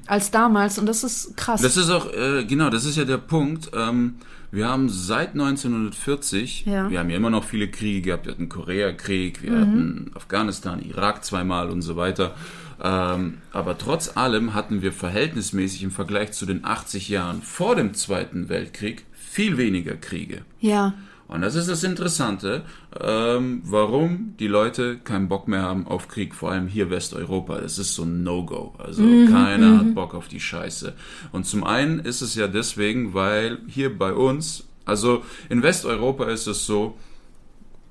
[0.08, 0.80] als damals.
[0.80, 1.62] Und das ist krass.
[1.62, 3.70] Das ist auch, äh, genau, das ist ja der Punkt.
[3.76, 4.16] Ähm,
[4.58, 6.90] wir haben seit 1940, Ja.
[6.90, 8.26] wir haben ja immer noch viele Kriege gehabt.
[8.26, 12.36] Wir hatten Koreakrieg, wir hatten Afghanistan, Irak zweimal und so weiter.
[12.84, 17.94] Ähm, aber trotz allem hatten wir verhältnismäßig im Vergleich zu den 80 Jahren vor dem
[17.94, 20.42] Zweiten Weltkrieg viel weniger Kriege.
[20.60, 20.94] ja.
[21.28, 22.64] Und das ist das Interessante,
[23.02, 27.60] ähm, warum die Leute keinen Bock mehr haben auf Krieg, vor allem hier Westeuropa.
[27.60, 28.76] Das ist so ein No-Go.
[28.78, 30.94] Also keiner hat Bock auf die Scheiße.
[31.34, 36.48] Und zum einen ist es ja deswegen, weil hier bei uns, also in Westeuropa ist
[36.48, 36.98] es so,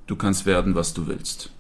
[0.07, 1.51] du kannst werden, was du willst.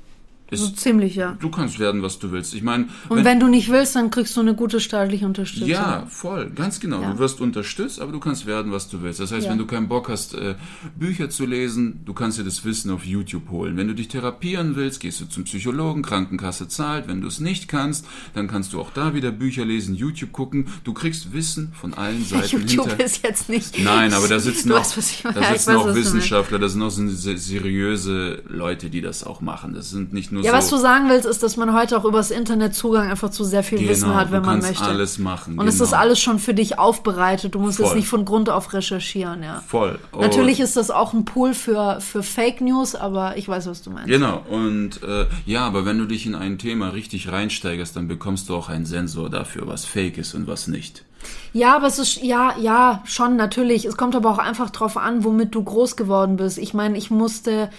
[0.53, 1.37] So Ist, ziemlich, ja.
[1.41, 2.55] du kannst werden, was du willst.
[2.55, 5.69] Ich meine, Und wenn du nicht willst, dann kriegst du eine gute staatliche Unterstützung.
[5.69, 7.01] ja, voll, ganz genau.
[7.03, 7.11] Ja.
[7.15, 9.19] Du wirst unterstützt, aber du kannst werden, was du willst.
[9.19, 9.51] Das heißt, Ja.
[9.51, 10.55] wenn du keinen Bock hast, äh,
[10.97, 13.77] Bücher zu lesen, du kannst dir das Wissen auf YouTube holen.
[13.77, 17.09] Wenn du dich therapieren willst, gehst du zum Psychologen, Krankenkasse zahlt.
[17.09, 20.69] Wenn du es nicht kannst, dann kannst du auch da wieder Bücher lesen, YouTube gucken.
[20.85, 23.05] Du kriegst Wissen von allen Seiten YouTube hinter.
[23.05, 23.83] ist jetzt nicht.
[23.83, 25.93] Nein, aber da sitzen auch, weißt, ich da sitzen weiß, auch.
[25.95, 29.75] Wissenschaftler, da sind auch so se- seriöse Leute, die das auch machen.
[29.75, 30.57] Das sind nicht nur Ja, so.
[30.59, 33.63] was du sagen willst, ist, dass man heute auch übers Internet Zugang einfach zu sehr
[33.63, 34.85] viel Genau, Wissen hat, wenn du man kannst möchte.
[34.93, 36.01] alles machen, Und es ist genau.
[36.03, 37.55] alles schon für dich aufbereitet.
[37.55, 37.95] Du musst Voll.
[37.97, 39.63] nicht von Grund auf recherchieren, ja.
[39.67, 39.99] voll.
[40.19, 43.83] Natürlich Und- ist das auch ein Pool für, für Fake News, aber ich weiß, was
[43.83, 44.09] du meinst.
[44.09, 48.49] Genau, und äh, ja, aber wenn du dich in ein Thema richtig reinsteigerst, dann bekommst
[48.49, 51.05] du auch einen Sensor dafür, was fake ist und was nicht.
[51.53, 53.85] Ja, aber es ist, ja, ja, schon, natürlich.
[53.85, 56.57] Es kommt aber auch einfach drauf an, womit du groß geworden bist.
[56.59, 57.71] Ich meine, ich musste,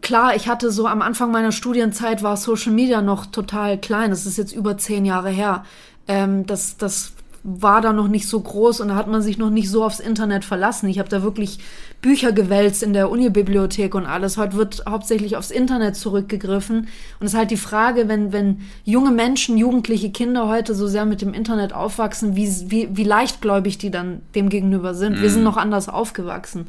[0.00, 4.10] klar, ich hatte so am Anfang meiner Studienzeit war Social Media noch total klein.
[4.10, 5.64] Das ist jetzt über zehn Jahre her.
[6.06, 7.12] Ähm, das, das
[7.44, 10.00] war da noch nicht so groß und da hat man sich noch nicht so aufs
[10.00, 10.88] Internet verlassen.
[10.88, 11.58] Ich habe da wirklich
[12.02, 14.36] Bücher gewälzt in der Unibibliothek und alles.
[14.36, 16.88] Heute wird hauptsächlich aufs Internet zurückgegriffen.
[17.20, 21.04] Und es ist halt die Frage, wenn, wenn junge Menschen, jugendliche Kinder heute so sehr
[21.04, 25.20] mit dem Internet aufwachsen, wie, wie, wie leichtgläubig die dann dem gegenüber sind.
[25.20, 26.66] Wir sind noch anders aufgewachsen.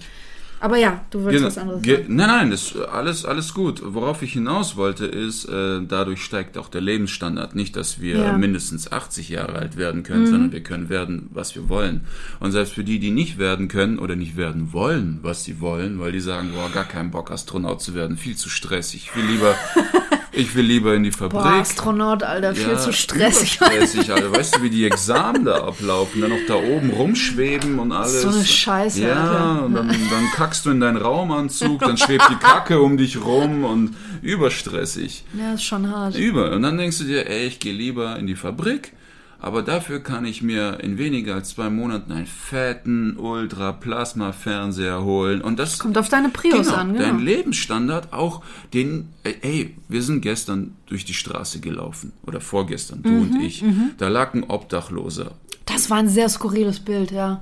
[0.62, 2.16] Aber ja, du willst was anderes Ge sagen.
[2.16, 3.82] nein, nein, das alles alles gut.
[3.84, 7.56] Worauf ich hinaus wollte ist, äh, dadurch steigt auch der Lebensstandard.
[7.56, 8.34] Nicht, dass wir Ja.
[8.34, 8.40] Mhm.
[8.42, 12.02] mindestens 80 Jahre alt werden können, sondern wir können werden, was wir wollen.
[12.40, 16.00] Und selbst für die, die nicht werden können oder nicht werden wollen, was sie wollen,
[16.00, 19.16] weil die sagen, boah, gar keinen Bock Astronaut zu werden, viel zu stressig.
[19.16, 19.56] Will lieber,
[20.40, 21.42] ich will lieber in die Fabrik.
[21.42, 23.54] Boah, Astronaut, Alter, viel zu stressig.
[23.54, 24.32] Stressig, Alter.
[24.32, 26.22] Weißt du, wie die Examen da ablaufen?
[26.22, 28.22] Dann noch da oben rumschweben und alles.
[28.22, 29.14] So eine Scheiße, Ja,
[29.54, 29.66] Alter.
[29.66, 33.64] und dann, dann kackst du in deinen Raumanzug, dann schwebt die Kacke um dich rum
[33.66, 35.24] und überstressig.
[35.38, 36.16] Ja, ist schon hart.
[36.16, 36.52] Über.
[36.52, 38.94] Und dann denkst du dir, ey, ich gehe lieber in die Fabrik,
[39.42, 45.42] aber dafür kann ich mir in weniger als zwei Monaten einen fetten Ultra-Plasma-Fernseher holen.
[45.42, 47.06] Und das Kommt auf deine Prius genau, an, genau.
[47.06, 52.12] Dein Lebensstandard auch den, ey, ey, wir sind gestern durch die Straße gelaufen.
[52.26, 53.64] Oder vorgestern, du Mhm, und ich.
[53.98, 55.32] Da lag ein Obdachloser.
[55.66, 57.42] Das war ein sehr skurriles Bild, ja.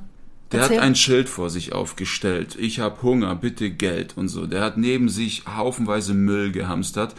[0.51, 0.77] Der Erzähl.
[0.77, 2.55] hat ein Schild vor sich aufgestellt.
[2.59, 4.45] Ich habe Hunger, bitte Geld und so.
[4.45, 7.15] Der hat neben sich haufenweise Müll gehamstert,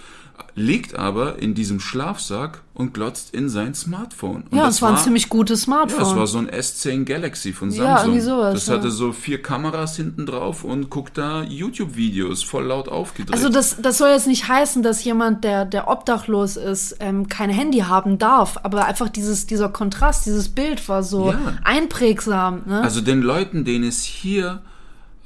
[0.54, 4.44] liegt aber in diesem Schlafsack und glotzt in sein Smartphone.
[4.50, 6.02] Und Ja, das es war ein ziemlich gutes ja, Smartphone.
[6.02, 8.04] es war so ein S10 Galaxy von Ja, Samsung.
[8.14, 8.74] irgendwie sowas, das ja.
[8.74, 13.34] hatte so vier Kameras hinten drauf und guckt da YouTube-Videos voll laut aufgedreht.
[13.34, 17.50] Also das, das soll jetzt nicht heißen, dass jemand, der, der obdachlos ist, ähm, kein
[17.50, 21.38] Handy haben darf, aber einfach dieses, dieser Kontrast, dieses Bild war so Ja.
[21.64, 22.62] einprägsam.
[22.66, 22.80] Ne?
[22.82, 24.60] Also den Leuten, denen es hier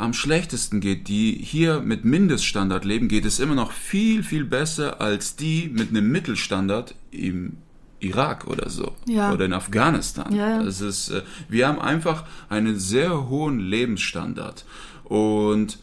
[0.03, 5.01] am schlechtesten geht, die hier mit Mindeststandard leben, geht es immer noch viel, viel besser
[5.01, 7.59] als die mit einem Mittelstandard im
[8.01, 8.93] Irak oder so.
[9.07, 9.33] Ja.
[9.33, 10.35] Oder in Afghanistan.
[10.35, 10.63] Ja, ja.
[10.63, 14.65] Es ist, äh, wir haben einfach einen sehr hohen Lebensstandard.
[15.05, 15.79] Und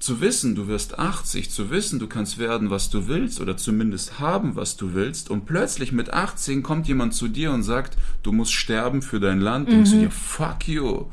[0.00, 4.18] zu wissen, du wirst 80, zu wissen, du kannst werden, was du willst oder zumindest
[4.18, 8.32] haben, was du willst und plötzlich mit 18 kommt jemand zu dir und sagt, du
[8.32, 11.04] musst sterben für dein Land und zu dir, fuck you.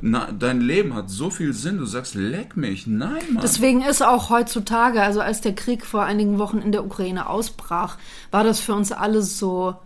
[0.00, 3.42] Na, dein Leben hat so viel Sinn, du sagst, leck mich, nein, Mann.
[3.42, 7.98] Deswegen ist auch heutzutage, also als der Krieg vor einigen Wochen in der Ukraine ausbrach,
[8.30, 9.76] war das für uns alle so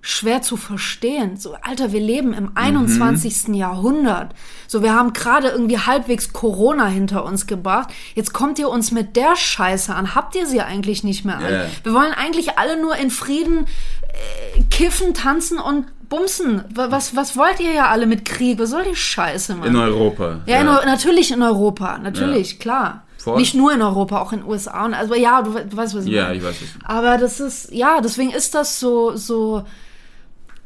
[0.00, 1.36] schwer zu verstehen.
[1.36, 3.54] So, Alter, wir leben im 21.
[3.54, 4.34] Jahrhundert.
[4.66, 7.90] So, wir haben gerade irgendwie halbwegs Corona hinter uns gebracht.
[8.16, 10.16] Jetzt kommt ihr uns mit der Scheiße an.
[10.16, 11.52] Habt ihr sie eigentlich nicht mehr an?
[11.52, 11.66] Ja.
[11.84, 13.68] Wir wollen eigentlich alle nur in Frieden
[14.56, 16.62] äh, kiffen, tanzen und bumsen.
[16.74, 18.58] Wa- Was, was wollt ihr ja alle mit Krieg?
[18.58, 19.68] Was soll die Scheiße, Mann?
[19.68, 20.40] in Europa.
[20.46, 22.58] Ja, In, Eu- natürlich in Europa, natürlich, Ja.
[22.58, 23.02] klar.
[23.18, 23.38] Voll.
[23.38, 24.84] Nicht nur in Europa, auch in den USA.
[24.84, 26.36] Und also ja, du, du weißt, was ich Ja, meine.
[26.38, 26.68] ich weiß es.
[26.84, 29.62] Aber das ist, ja, deswegen ist das so, so,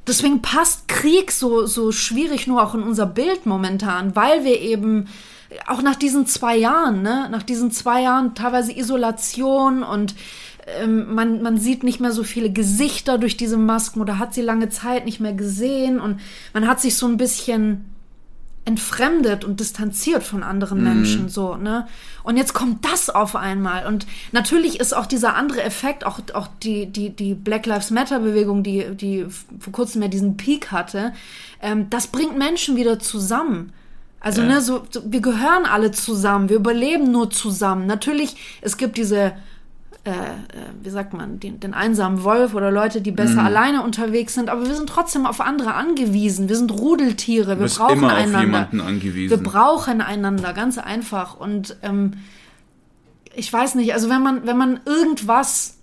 [0.06, 5.06] deswegen passt Krieg so, so schwierig nur auch in unser Bild momentan, weil wir eben
[5.66, 10.14] auch nach diesen zwei Jahren, ne, nach diesen zwei Jahren teilweise Isolation und
[10.66, 14.42] ähm, man, man sieht nicht mehr so viele Gesichter durch diese Masken oder hat sie
[14.42, 16.20] lange Zeit nicht mehr gesehen und
[16.52, 17.84] man hat sich so ein bisschen
[18.64, 21.86] entfremdet und distanziert von anderen Menschen, so, ne?
[22.24, 23.86] Und jetzt kommt das auf einmal.
[23.86, 28.18] Und natürlich ist auch dieser andere Effekt, auch, auch die, die, die Black Lives Matter
[28.18, 29.24] Bewegung, die, die
[29.60, 31.12] vor kurzem ja diesen Peak hatte,
[31.62, 33.72] ähm, das bringt Menschen wieder zusammen.
[34.18, 34.48] Also, Ja.
[34.48, 37.86] ne, so, so, wir gehören alle zusammen, wir überleben nur zusammen.
[37.86, 39.34] Natürlich, es gibt diese,
[40.12, 43.16] äh, wie sagt man, den, den einsamen Wolf oder Leute, die Mhm.
[43.16, 46.48] besser alleine unterwegs sind, aber wir sind trotzdem auf andere angewiesen.
[46.48, 48.40] Wir sind Rudeltiere, wir brauchen immer auf einander.
[48.40, 49.30] jemanden angewiesen.
[49.30, 51.38] Wir brauchen einander, ganz einfach.
[51.38, 52.12] Und ähm,
[53.34, 55.74] ich weiß nicht, also wenn man, wenn man irgendwas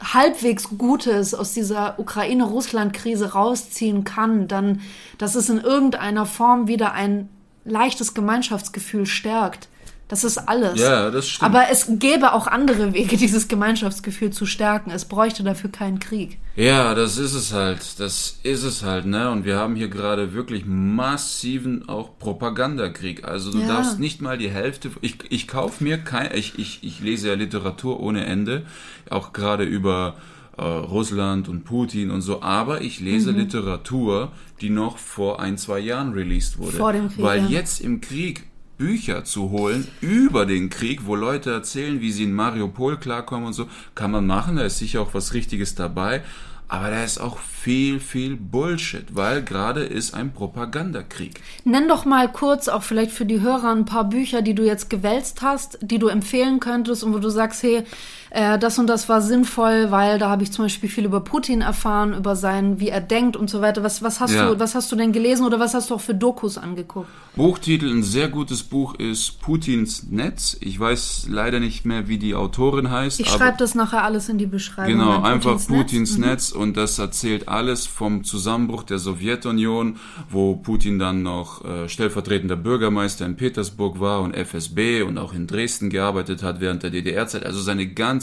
[0.00, 4.80] halbwegs Gutes aus dieser Ukraine-Russland-Krise rausziehen kann, dann,
[5.18, 7.28] dass es in irgendeiner Form wieder ein
[7.64, 9.68] leichtes Gemeinschaftsgefühl stärkt.
[10.08, 10.80] Das ist alles.
[10.80, 11.50] Ja, das stimmt.
[11.54, 14.90] Aber es gäbe auch andere Wege, dieses Gemeinschaftsgefühl zu stärken.
[14.90, 16.38] Es bräuchte dafür keinen Krieg.
[16.56, 18.00] Ja, das ist es halt.
[18.00, 19.30] Das ist es halt, ne?
[19.30, 23.24] Und wir haben hier gerade wirklich massiven auch Propagandakrieg.
[23.24, 23.68] Also du Ja.
[23.68, 24.90] darfst nicht mal die Hälfte.
[25.02, 26.30] Ich, ich kauf mir kein.
[26.34, 28.64] Ich, ich, ich lese ja Literatur ohne Ende,
[29.10, 30.16] auch gerade über
[30.56, 32.42] äh, Russland und Putin und so.
[32.42, 33.38] Aber ich lese Mhm.
[33.38, 37.48] Literatur, die noch vor ein zwei Jahren released wurde, Vor dem Krieg, weil ja.
[37.60, 38.44] jetzt im Krieg
[38.78, 43.52] Bücher zu holen über den Krieg, wo Leute erzählen, wie sie in Mariupol klarkommen und
[43.52, 46.22] so, kann man machen, da ist sicher auch was Richtiges dabei,
[46.68, 51.40] aber da ist auch viel, viel Bullshit, weil gerade ist ein Propagandakrieg.
[51.64, 54.90] Nenn doch mal kurz, auch vielleicht für die Hörer, ein paar Bücher, die du jetzt
[54.90, 57.84] gewälzt hast, die du empfehlen könntest und wo du sagst, hey,
[58.30, 61.60] äh, das und das war sinnvoll, weil da habe ich zum Beispiel viel über Putin
[61.60, 63.82] erfahren, über sein, wie er denkt und so weiter.
[63.82, 64.50] Was, was hast Ja.
[64.50, 67.08] du, was hast du denn gelesen oder was hast du auch für Dokus angeguckt?
[67.36, 70.56] Buchtitel, ein sehr gutes Buch ist Putins Netz.
[70.60, 73.20] Ich weiß leider nicht mehr, wie die Autorin heißt.
[73.20, 74.92] Ich schreibe das nachher alles in die Beschreibung.
[74.98, 75.78] Genau, einfach Putins Netz.
[75.78, 76.24] Putins Mhm.
[76.24, 79.96] Netz und das erzählt alles vom Zusammenbruch der Sowjetunion,
[80.28, 85.46] wo Putin dann noch äh, stellvertretender Bürgermeister in Petersburg war und FSB und auch in
[85.46, 87.46] Dresden gearbeitet hat während der DDR-Zeit.
[87.46, 88.17] Also seine ganze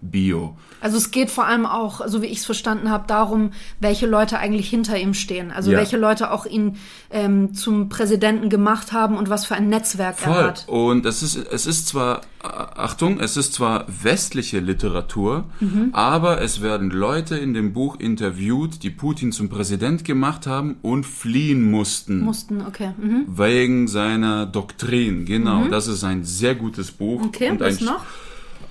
[0.00, 0.56] Bio.
[0.80, 4.38] Also es geht vor allem auch, so wie ich es verstanden habe, darum, welche Leute
[4.38, 5.52] eigentlich hinter ihm stehen.
[5.52, 5.78] Also Ja.
[5.78, 6.76] welche Leute auch ihn
[7.10, 10.42] ähm, zum Präsidenten gemacht haben und was für ein Netzwerk er Voll.
[10.44, 10.64] hat.
[10.66, 15.90] Und es ist, es ist zwar, äh, Achtung, es ist zwar westliche Literatur, Mhm.
[15.92, 21.06] aber es werden Leute in dem Buch interviewt, die Putin zum Präsident gemacht haben und
[21.06, 22.20] fliehen mussten.
[22.20, 22.90] Mussten, okay.
[23.00, 23.24] Mhm.
[23.28, 25.68] Wegen seiner Doktrin, genau.
[25.68, 27.22] Das ist ein sehr gutes Buch.
[27.24, 28.00] Okay, und was noch?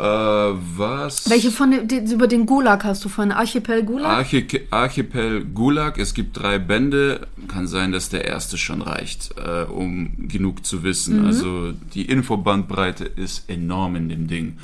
[0.02, 1.30] Äh, was?
[1.30, 4.08] Welche von den, über den Gulag hast du von Archipel Gulag?
[4.08, 6.00] Archi Archipel Gulag.
[6.00, 7.28] Es gibt drei Bände.
[7.48, 11.20] Kann sein, dass der erste schon reicht, äh, um genug zu wissen.
[11.20, 11.26] Mhm.
[11.28, 14.58] Also die Infobandbreite ist enorm in dem Ding.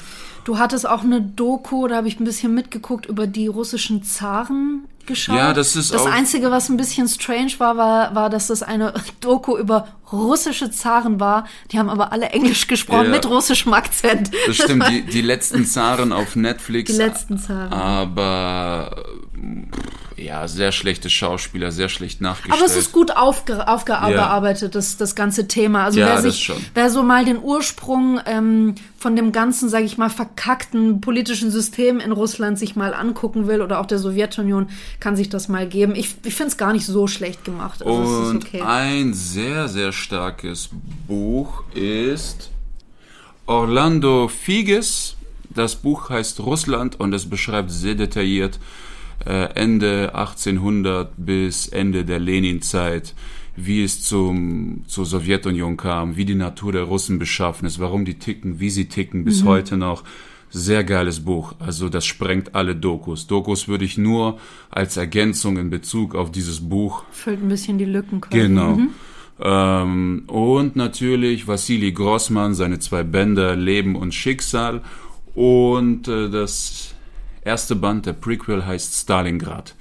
[0.47, 4.85] Du hattest auch eine Doku, da habe ich ein bisschen mitgeguckt, über die russischen Zaren
[5.05, 5.35] geschaut.
[5.35, 8.93] Ja, das ist Das Einzige, was ein bisschen strange war, war, war, dass das eine
[9.19, 11.47] Doku über russische Zaren war.
[11.73, 13.11] Die haben aber alle Englisch gesprochen Ja.
[13.11, 14.31] mit russischem Akzent.
[14.47, 16.93] Das stimmt, die, die letzten Zaren auf Netflix.
[16.93, 17.73] Die letzten Zaren.
[17.73, 18.95] Aber
[19.35, 22.59] äh, ja, sehr schlechte Schauspieler, sehr schlecht nachgestellt.
[22.59, 24.67] Aber es ist gut aufge aufgearbeitet, Ja.
[24.69, 25.83] das, das ganze Thema.
[25.83, 29.97] Also Ja, wer sich, wer so mal den Ursprung ähm, von dem ganzen, sage ich
[29.99, 35.15] mal, verkackten politischen System in Russland sich mal angucken will oder auch der Sowjetunion, kann
[35.15, 35.93] sich das mal geben.
[35.95, 37.85] Ich, ich finde es gar nicht so schlecht gemacht.
[37.85, 38.61] Also Und okay.
[38.61, 40.69] ein sehr, sehr starkes
[41.07, 42.49] Buch ist
[43.45, 45.15] Orlando Figes.
[45.49, 48.59] Das Buch heißt Russland und es beschreibt sehr detailliert
[49.25, 53.13] Ende 1800 bis Ende der Lenin-Zeit,
[53.55, 58.19] wie es zum, zur Sowjetunion kam, wie die Natur der Russen beschaffen ist, warum die
[58.19, 60.03] ticken, wie sie ticken, bis heute noch.
[60.49, 61.55] Sehr geiles Buch.
[61.59, 63.27] Also das sprengt alle Dokus.
[63.27, 64.39] Dokus würde ich nur
[64.69, 68.43] als Ergänzung in Bezug auf dieses Buch Füllt ein bisschen die Lücken quasi.
[68.43, 68.79] Genau.
[69.39, 74.81] Ähm, und natürlich Wassili Grossmann, seine zwei Bänder Leben und Schicksal.
[75.35, 76.95] Und äh, das
[77.47, 79.75] erste Band, der Prequel, heißt Stalingrad.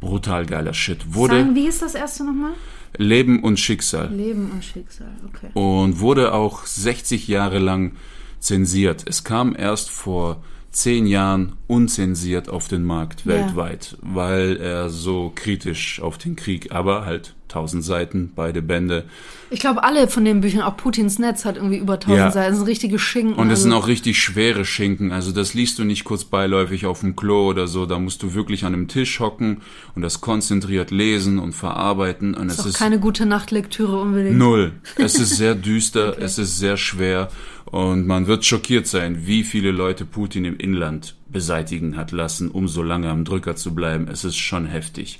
[0.00, 1.14] Brutal geiler Shit.
[1.14, 2.52] Wurde Sagen, wie ist das erste nochmal?
[2.98, 4.12] Leben und Schicksal.
[4.12, 5.48] Leben und Schicksal, okay.
[5.54, 7.92] Und wurde auch 60 Jahre lang
[8.40, 9.04] zensiert.
[9.06, 10.42] Es kam erst vor
[10.76, 13.32] zehn Jahren unzensiert auf den Markt Ja.
[13.32, 19.04] weltweit, weil er so kritisch auf den Krieg, aber halt tausend Seiten, beide Bände.
[19.50, 22.30] Ich glaube, alle von den Büchern, auch Putins Netz hat irgendwie über 1000 Ja.
[22.32, 22.50] Seiten.
[22.50, 23.34] Das sind richtige Schinken.
[23.36, 25.12] Und es sind also- auch richtig schwere Schinken.
[25.12, 27.86] Also das liest du nicht kurz beiläufig auf dem Klo oder so.
[27.86, 29.62] Da musst du wirklich an einem Tisch hocken
[29.94, 32.34] und das konzentriert lesen und verarbeiten.
[32.34, 34.36] Und es ist auch ist keine gute Nachtlektüre unbedingt.
[34.36, 34.72] null.
[34.96, 37.28] Es ist sehr düster, es ist sehr schwer
[37.66, 42.68] und man wird schockiert sein, wie viele Leute Putin im Inland beseitigen hat lassen, um
[42.68, 44.08] so lange am Drücker zu bleiben.
[44.08, 45.18] Es ist schon heftig.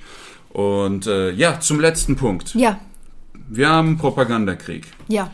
[0.51, 2.55] Und äh, ja, zum letzten Punkt.
[2.55, 2.81] Ja,
[3.49, 4.87] Wir haben einen Propagandakrieg.
[5.09, 5.31] ja.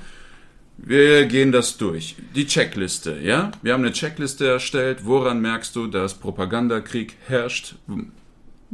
[0.85, 2.17] Wir gehen das durch.
[2.35, 3.53] Die Checkliste, ja?
[3.63, 5.05] Wir haben eine Checkliste erstellt.
[5.05, 7.77] Woran merkst du, dass Propagandakrieg herrscht?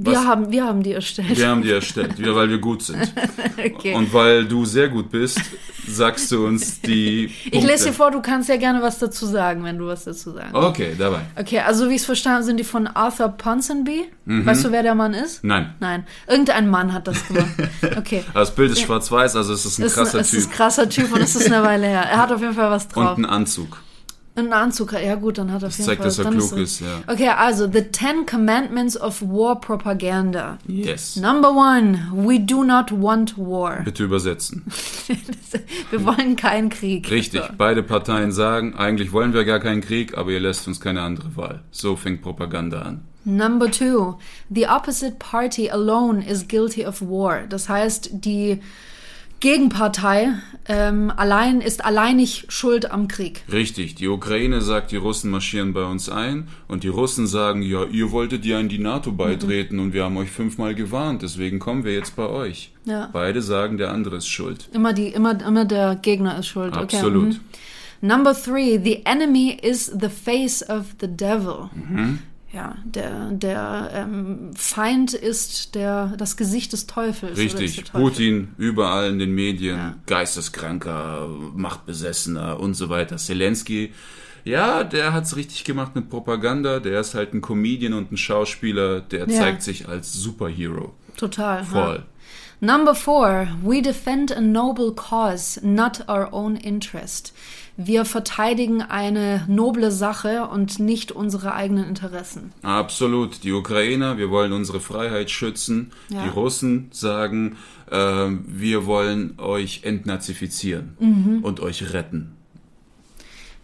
[0.00, 1.36] Wir Was- haben, wir haben die erstellt.
[1.36, 3.12] Wir haben die erstellt, wir, weil wir gut sind.
[3.58, 3.94] okay.
[3.94, 5.40] Und weil du sehr gut bist,
[5.88, 7.48] sagst du uns die Punkte.
[7.58, 10.30] ich lese dir vor, du kannst ja gerne was dazu sagen, wenn du was dazu
[10.30, 10.68] sagen willst.
[10.68, 11.22] Okay, dabei.
[11.34, 14.04] Okay, also wie ich es verstanden habe, sind die von Arthur Ponsonby.
[14.24, 15.42] Weißt du, wer der Mann ist?
[15.42, 15.48] Mhm.
[15.48, 15.74] Nein.
[15.80, 16.06] Nein.
[16.28, 17.46] Irgendein Mann hat das gemacht.
[17.96, 18.22] Okay.
[18.34, 20.38] Das Bild ist schwarz-weiß, also es ist ein Ist ein, krasser es Typ.
[20.38, 22.02] ist ein krasser Typ und es ist eine Weile her.
[22.02, 23.16] Er hat auf jeden Fall was drauf.
[23.16, 23.82] Und ein Anzug.
[24.38, 26.06] Ein Anzug, ja gut, dann hat er auf jeden zeigt, Fall.
[26.06, 27.00] dass er dann klug er- ist, ja.
[27.08, 30.58] Okay, also The Ten Commandments of War Propaganda.
[30.66, 31.16] Yes.
[31.16, 33.80] Number one, we do not want war.
[33.84, 34.64] Bitte übersetzen.
[35.90, 37.10] Wir wollen keinen Krieg.
[37.10, 37.48] Richtig, So.
[37.56, 41.36] beide Parteien sagen, eigentlich wollen wir gar keinen Krieg, aber ihr lässt uns keine andere
[41.36, 41.62] Wahl.
[41.70, 43.00] So fängt Propaganda an.
[43.24, 44.16] Number two,
[44.48, 47.40] the opposite party alone is guilty of war.
[47.48, 48.60] Das heißt, die
[49.40, 50.32] Gegenpartei
[50.68, 53.42] ähm, allein ist alleinig schuld am Krieg.
[53.50, 57.84] Richtig, die Ukraine sagt, die Russen marschieren bei uns ein und die Russen sagen, ja,
[57.84, 61.84] ihr wolltet ja in die NATO beitreten und wir haben euch fünfmal gewarnt, deswegen kommen
[61.84, 62.72] wir jetzt bei euch.
[62.84, 63.08] Ja.
[63.12, 64.68] Beide sagen, der andere ist schuld.
[64.72, 66.76] Immer die, immer, immer der Gegner ist schuld.
[66.76, 67.34] Okay, Absolut.
[67.34, 67.40] mhm.
[68.00, 71.70] Number three, the enemy is the face of the devil.
[71.74, 72.20] Mhm.
[72.50, 77.36] Ja, der, der ähm, Feind ist der, das Gesicht des Teufels.
[77.36, 78.00] Richtig, Teufel.
[78.00, 79.94] Putin überall in den Medien, Ja.
[80.06, 83.16] geisteskranker, machtbesessener und so weiter.
[83.18, 83.92] Zelensky,
[84.44, 86.80] ja, der hat's richtig gemacht mit Propaganda.
[86.80, 89.38] Der ist halt ein Comedian und ein Schauspieler, der Ja.
[89.40, 90.94] zeigt sich als Superhero.
[91.18, 91.64] Total.
[91.64, 91.96] Voll.
[91.96, 92.04] Ja.
[92.60, 97.32] Number four, we defend a noble cause, not our own interest.
[97.76, 102.52] Wir verteidigen eine noble Sache und nicht unsere eigenen Interessen.
[102.62, 103.44] Absolut.
[103.44, 105.92] Die Ukrainer, wir wollen unsere Freiheit schützen.
[106.08, 106.24] Ja.
[106.24, 107.56] Die Russen sagen,
[107.92, 111.44] ähm, wir wollen euch entnazifizieren Mhm.
[111.44, 112.34] und euch retten.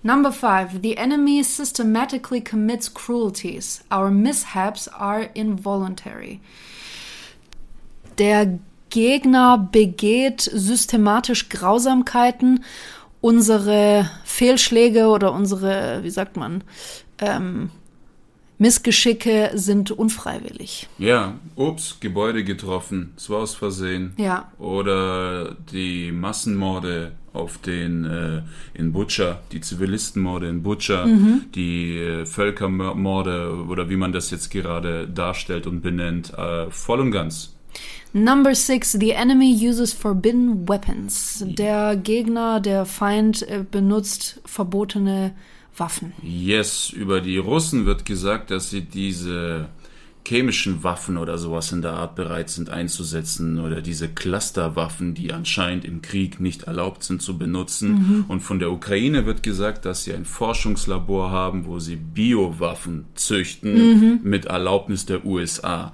[0.05, 3.83] Number five, the enemy systematically commits cruelties.
[3.93, 6.41] Our mishaps are involuntary.
[8.19, 8.61] Der
[8.95, 12.63] Gegner begeht systematisch Grausamkeiten.
[13.21, 16.63] Unsere Fehlschläge oder unsere, wie sagt man,
[17.19, 17.71] ähm,
[18.59, 20.89] Missgeschicke sind unfreiwillig.
[20.99, 24.13] Ja, ups, Gebäude getroffen, es war aus Versehen.
[24.17, 24.53] Ja.
[24.59, 28.43] Oder die Massenmorde auf den äh,
[28.79, 31.47] in Butscha, die Zivilistenmorde in Butscha, Mhm.
[31.53, 37.11] die äh, Völkermorde oder wie man das jetzt gerade darstellt und benennt, äh, voll und
[37.11, 37.51] ganz.
[38.13, 41.45] Number six, the enemy uses forbidden weapons.
[41.47, 45.35] Der Gegner, der Feind äh, benutzt verbotene
[45.77, 46.13] Waffen.
[46.23, 49.69] Yes, über die Russen wird gesagt, dass sie diese
[50.27, 55.85] chemischen Waffen oder sowas in der Art bereit sind einzusetzen oder diese Clusterwaffen, die anscheinend
[55.85, 58.25] im Krieg nicht erlaubt sind zu benutzen.
[58.29, 64.21] Und von der Ukraine wird gesagt, dass sie ein Forschungslabor haben, wo sie Biowaffen züchten
[64.23, 65.93] mit Erlaubnis der USA.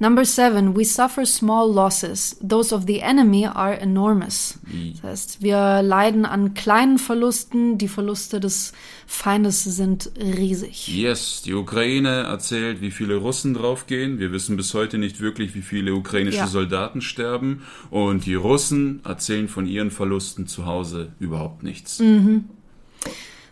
[0.00, 2.36] Number seven, we suffer small losses.
[2.46, 4.58] Those of the enemy are enormous.
[4.94, 7.78] Das heißt, wir leiden an kleinen Verlusten.
[7.78, 8.72] Die Verluste des
[9.06, 10.88] Feindes sind riesig.
[10.88, 14.18] Yes, die Ukraine erzählt, wie viele Russen draufgehen.
[14.18, 16.46] Wir wissen bis heute nicht wirklich, wie viele ukrainische Ja.
[16.48, 17.62] Soldaten sterben.
[17.90, 22.02] Und die Russen erzählen von ihren Verlusten zu Hause überhaupt nichts.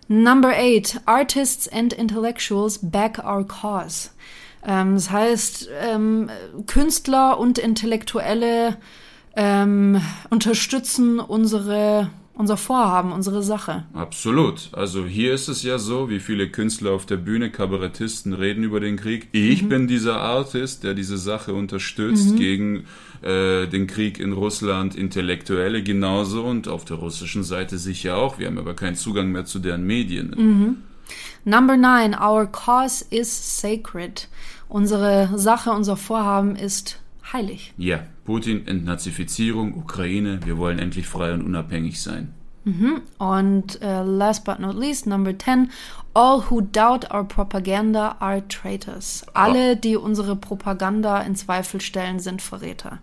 [0.09, 4.11] Number eight, artists and intellectuals back our cause.
[4.65, 6.31] Ähm, das heißt, ähm,
[6.67, 8.77] Künstler und Intellektuelle
[9.35, 10.01] ähm,
[10.31, 13.85] unterstützen unsere, unser Vorhaben, unsere Sache.
[13.93, 14.69] Absolut.
[14.73, 18.79] Also hier ist es ja so, wie viele Künstler auf der Bühne, Kabarettisten reden über
[18.79, 19.29] den Krieg.
[19.33, 22.85] Ich bin dieser Artist, der diese Sache unterstützt gegen
[23.23, 28.39] äh, den Krieg in Russland, Intellektuelle genauso und auf der russischen Seite sicher auch.
[28.39, 30.83] Wir haben aber keinen Zugang mehr zu deren Medien.
[31.45, 34.29] Number nine, our cause is sacred.
[34.69, 37.01] Unsere Sache, unser Vorhaben ist
[37.33, 37.75] heilig.
[37.77, 42.33] Ja, Putin, Entnazifizierung, Ukraine, wir wollen endlich frei und unabhängig sein.
[43.19, 45.71] Und äh, last but not least, number 10,
[46.15, 49.27] all who doubt our propaganda are traitors.
[49.35, 52.99] Alle, die unsere Propaganda in Zweifel stellen, sind Verräter.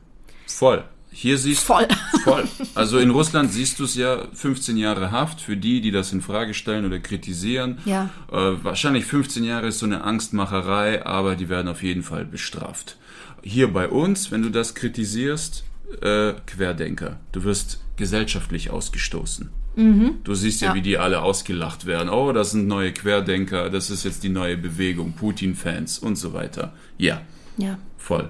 [0.48, 0.86] Voll.
[1.12, 1.88] Hier siehst Voll.
[2.24, 2.48] Voll.
[2.76, 6.22] Also in Russland siehst du es ja 15 Jahre Haft für die, die das in
[6.22, 7.80] Frage stellen oder kritisieren.
[7.86, 8.10] Ja.
[8.32, 12.98] Äh, wahrscheinlich 15 Jahre ist so eine Angstmacherei, aber die werden auf jeden Fall bestraft.
[13.42, 15.64] Hier bei uns, wenn du das kritisierst,
[16.02, 17.20] äh, Querdenker.
[17.32, 19.50] Du wirst gesellschaftlich ausgestoßen.
[19.76, 20.76] Du siehst ja, Ja.
[20.76, 22.10] wie die alle ausgelacht werden.
[22.10, 26.74] Oh, das sind neue Querdenker, das ist jetzt die neue Bewegung, Putin-Fans und so weiter.
[26.98, 27.22] Ja,
[27.58, 27.78] Ja.
[27.98, 28.30] voll.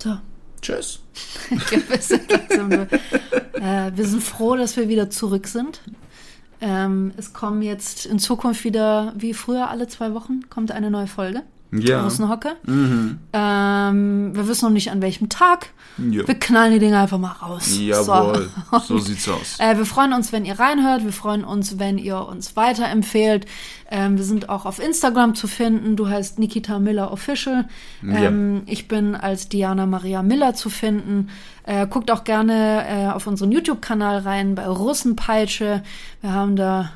[0.00, 0.18] So.
[0.62, 1.00] Tschüss.
[1.50, 1.56] äh,
[3.94, 5.80] wir sind froh, dass wir wieder zurück sind.
[6.60, 11.06] Ähm, es kommen jetzt in Zukunft wieder, wie früher, alle zwei Wochen kommt eine neue
[11.06, 11.42] Folge.
[11.72, 12.02] Ja.
[12.02, 12.56] Russenhocke.
[13.32, 15.68] Ähm, wir wissen noch nicht an welchem Tag.
[15.98, 16.26] Ja.
[16.26, 17.76] Wir knallen die Dinge einfach mal raus.
[17.78, 18.78] Jawohl, So.
[18.78, 19.56] so sieht's aus.
[19.58, 21.04] Äh, wir freuen uns, wenn ihr reinhört.
[21.04, 23.46] Wir freuen uns, wenn ihr uns weiterempfehlt.
[23.90, 25.96] Ähm, wir sind auch auf Instagram zu finden.
[25.96, 27.68] Du heißt Nikita Miller Official.
[28.02, 31.28] Ähm, Ich bin als Diana Maria Miller zu finden.
[31.64, 35.82] Äh, guckt auch gerne äh, auf unseren YouTube-Kanal rein bei Russenpeitsche.
[36.22, 36.90] Wir haben da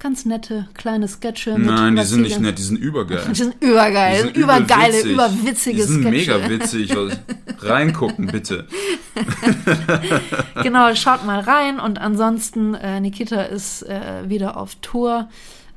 [0.00, 1.56] ganz nette kleine Sketche.
[1.58, 3.22] Nein, die sind nicht nett, die sind übergeil.
[3.30, 4.16] Die sind übergeil.
[4.16, 5.12] Die sind übergeile, übelwitzig.
[5.12, 6.10] überwitzige Die sind Sketche.
[6.38, 6.96] mega witzig.
[6.96, 7.16] Also,
[7.60, 8.66] Reingucken, bitte.
[10.62, 15.28] Genau, schaut mal rein und ansonsten, äh, Nikita ist äh, wieder auf Tour.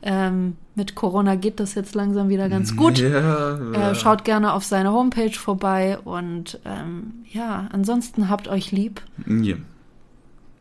[0.02, 3.00] Ähm, mit Corona geht das jetzt langsam wieder ganz gut.
[3.00, 3.58] Ja,
[3.92, 9.02] Äh, schaut gerne auf seine Homepage vorbei und ähm, ja, ansonsten habt euch lieb.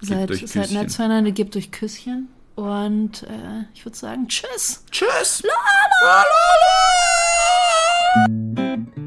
[0.00, 0.76] Seid, euch seid Küsschen.
[0.78, 4.84] nett zueinander, gebt euch Küsschen und äh, ich würde sagen, tschüss.
[4.90, 5.42] Tschüss.
[5.42, 5.54] La,
[6.04, 6.24] la, la,
[8.16, 9.01] la, la.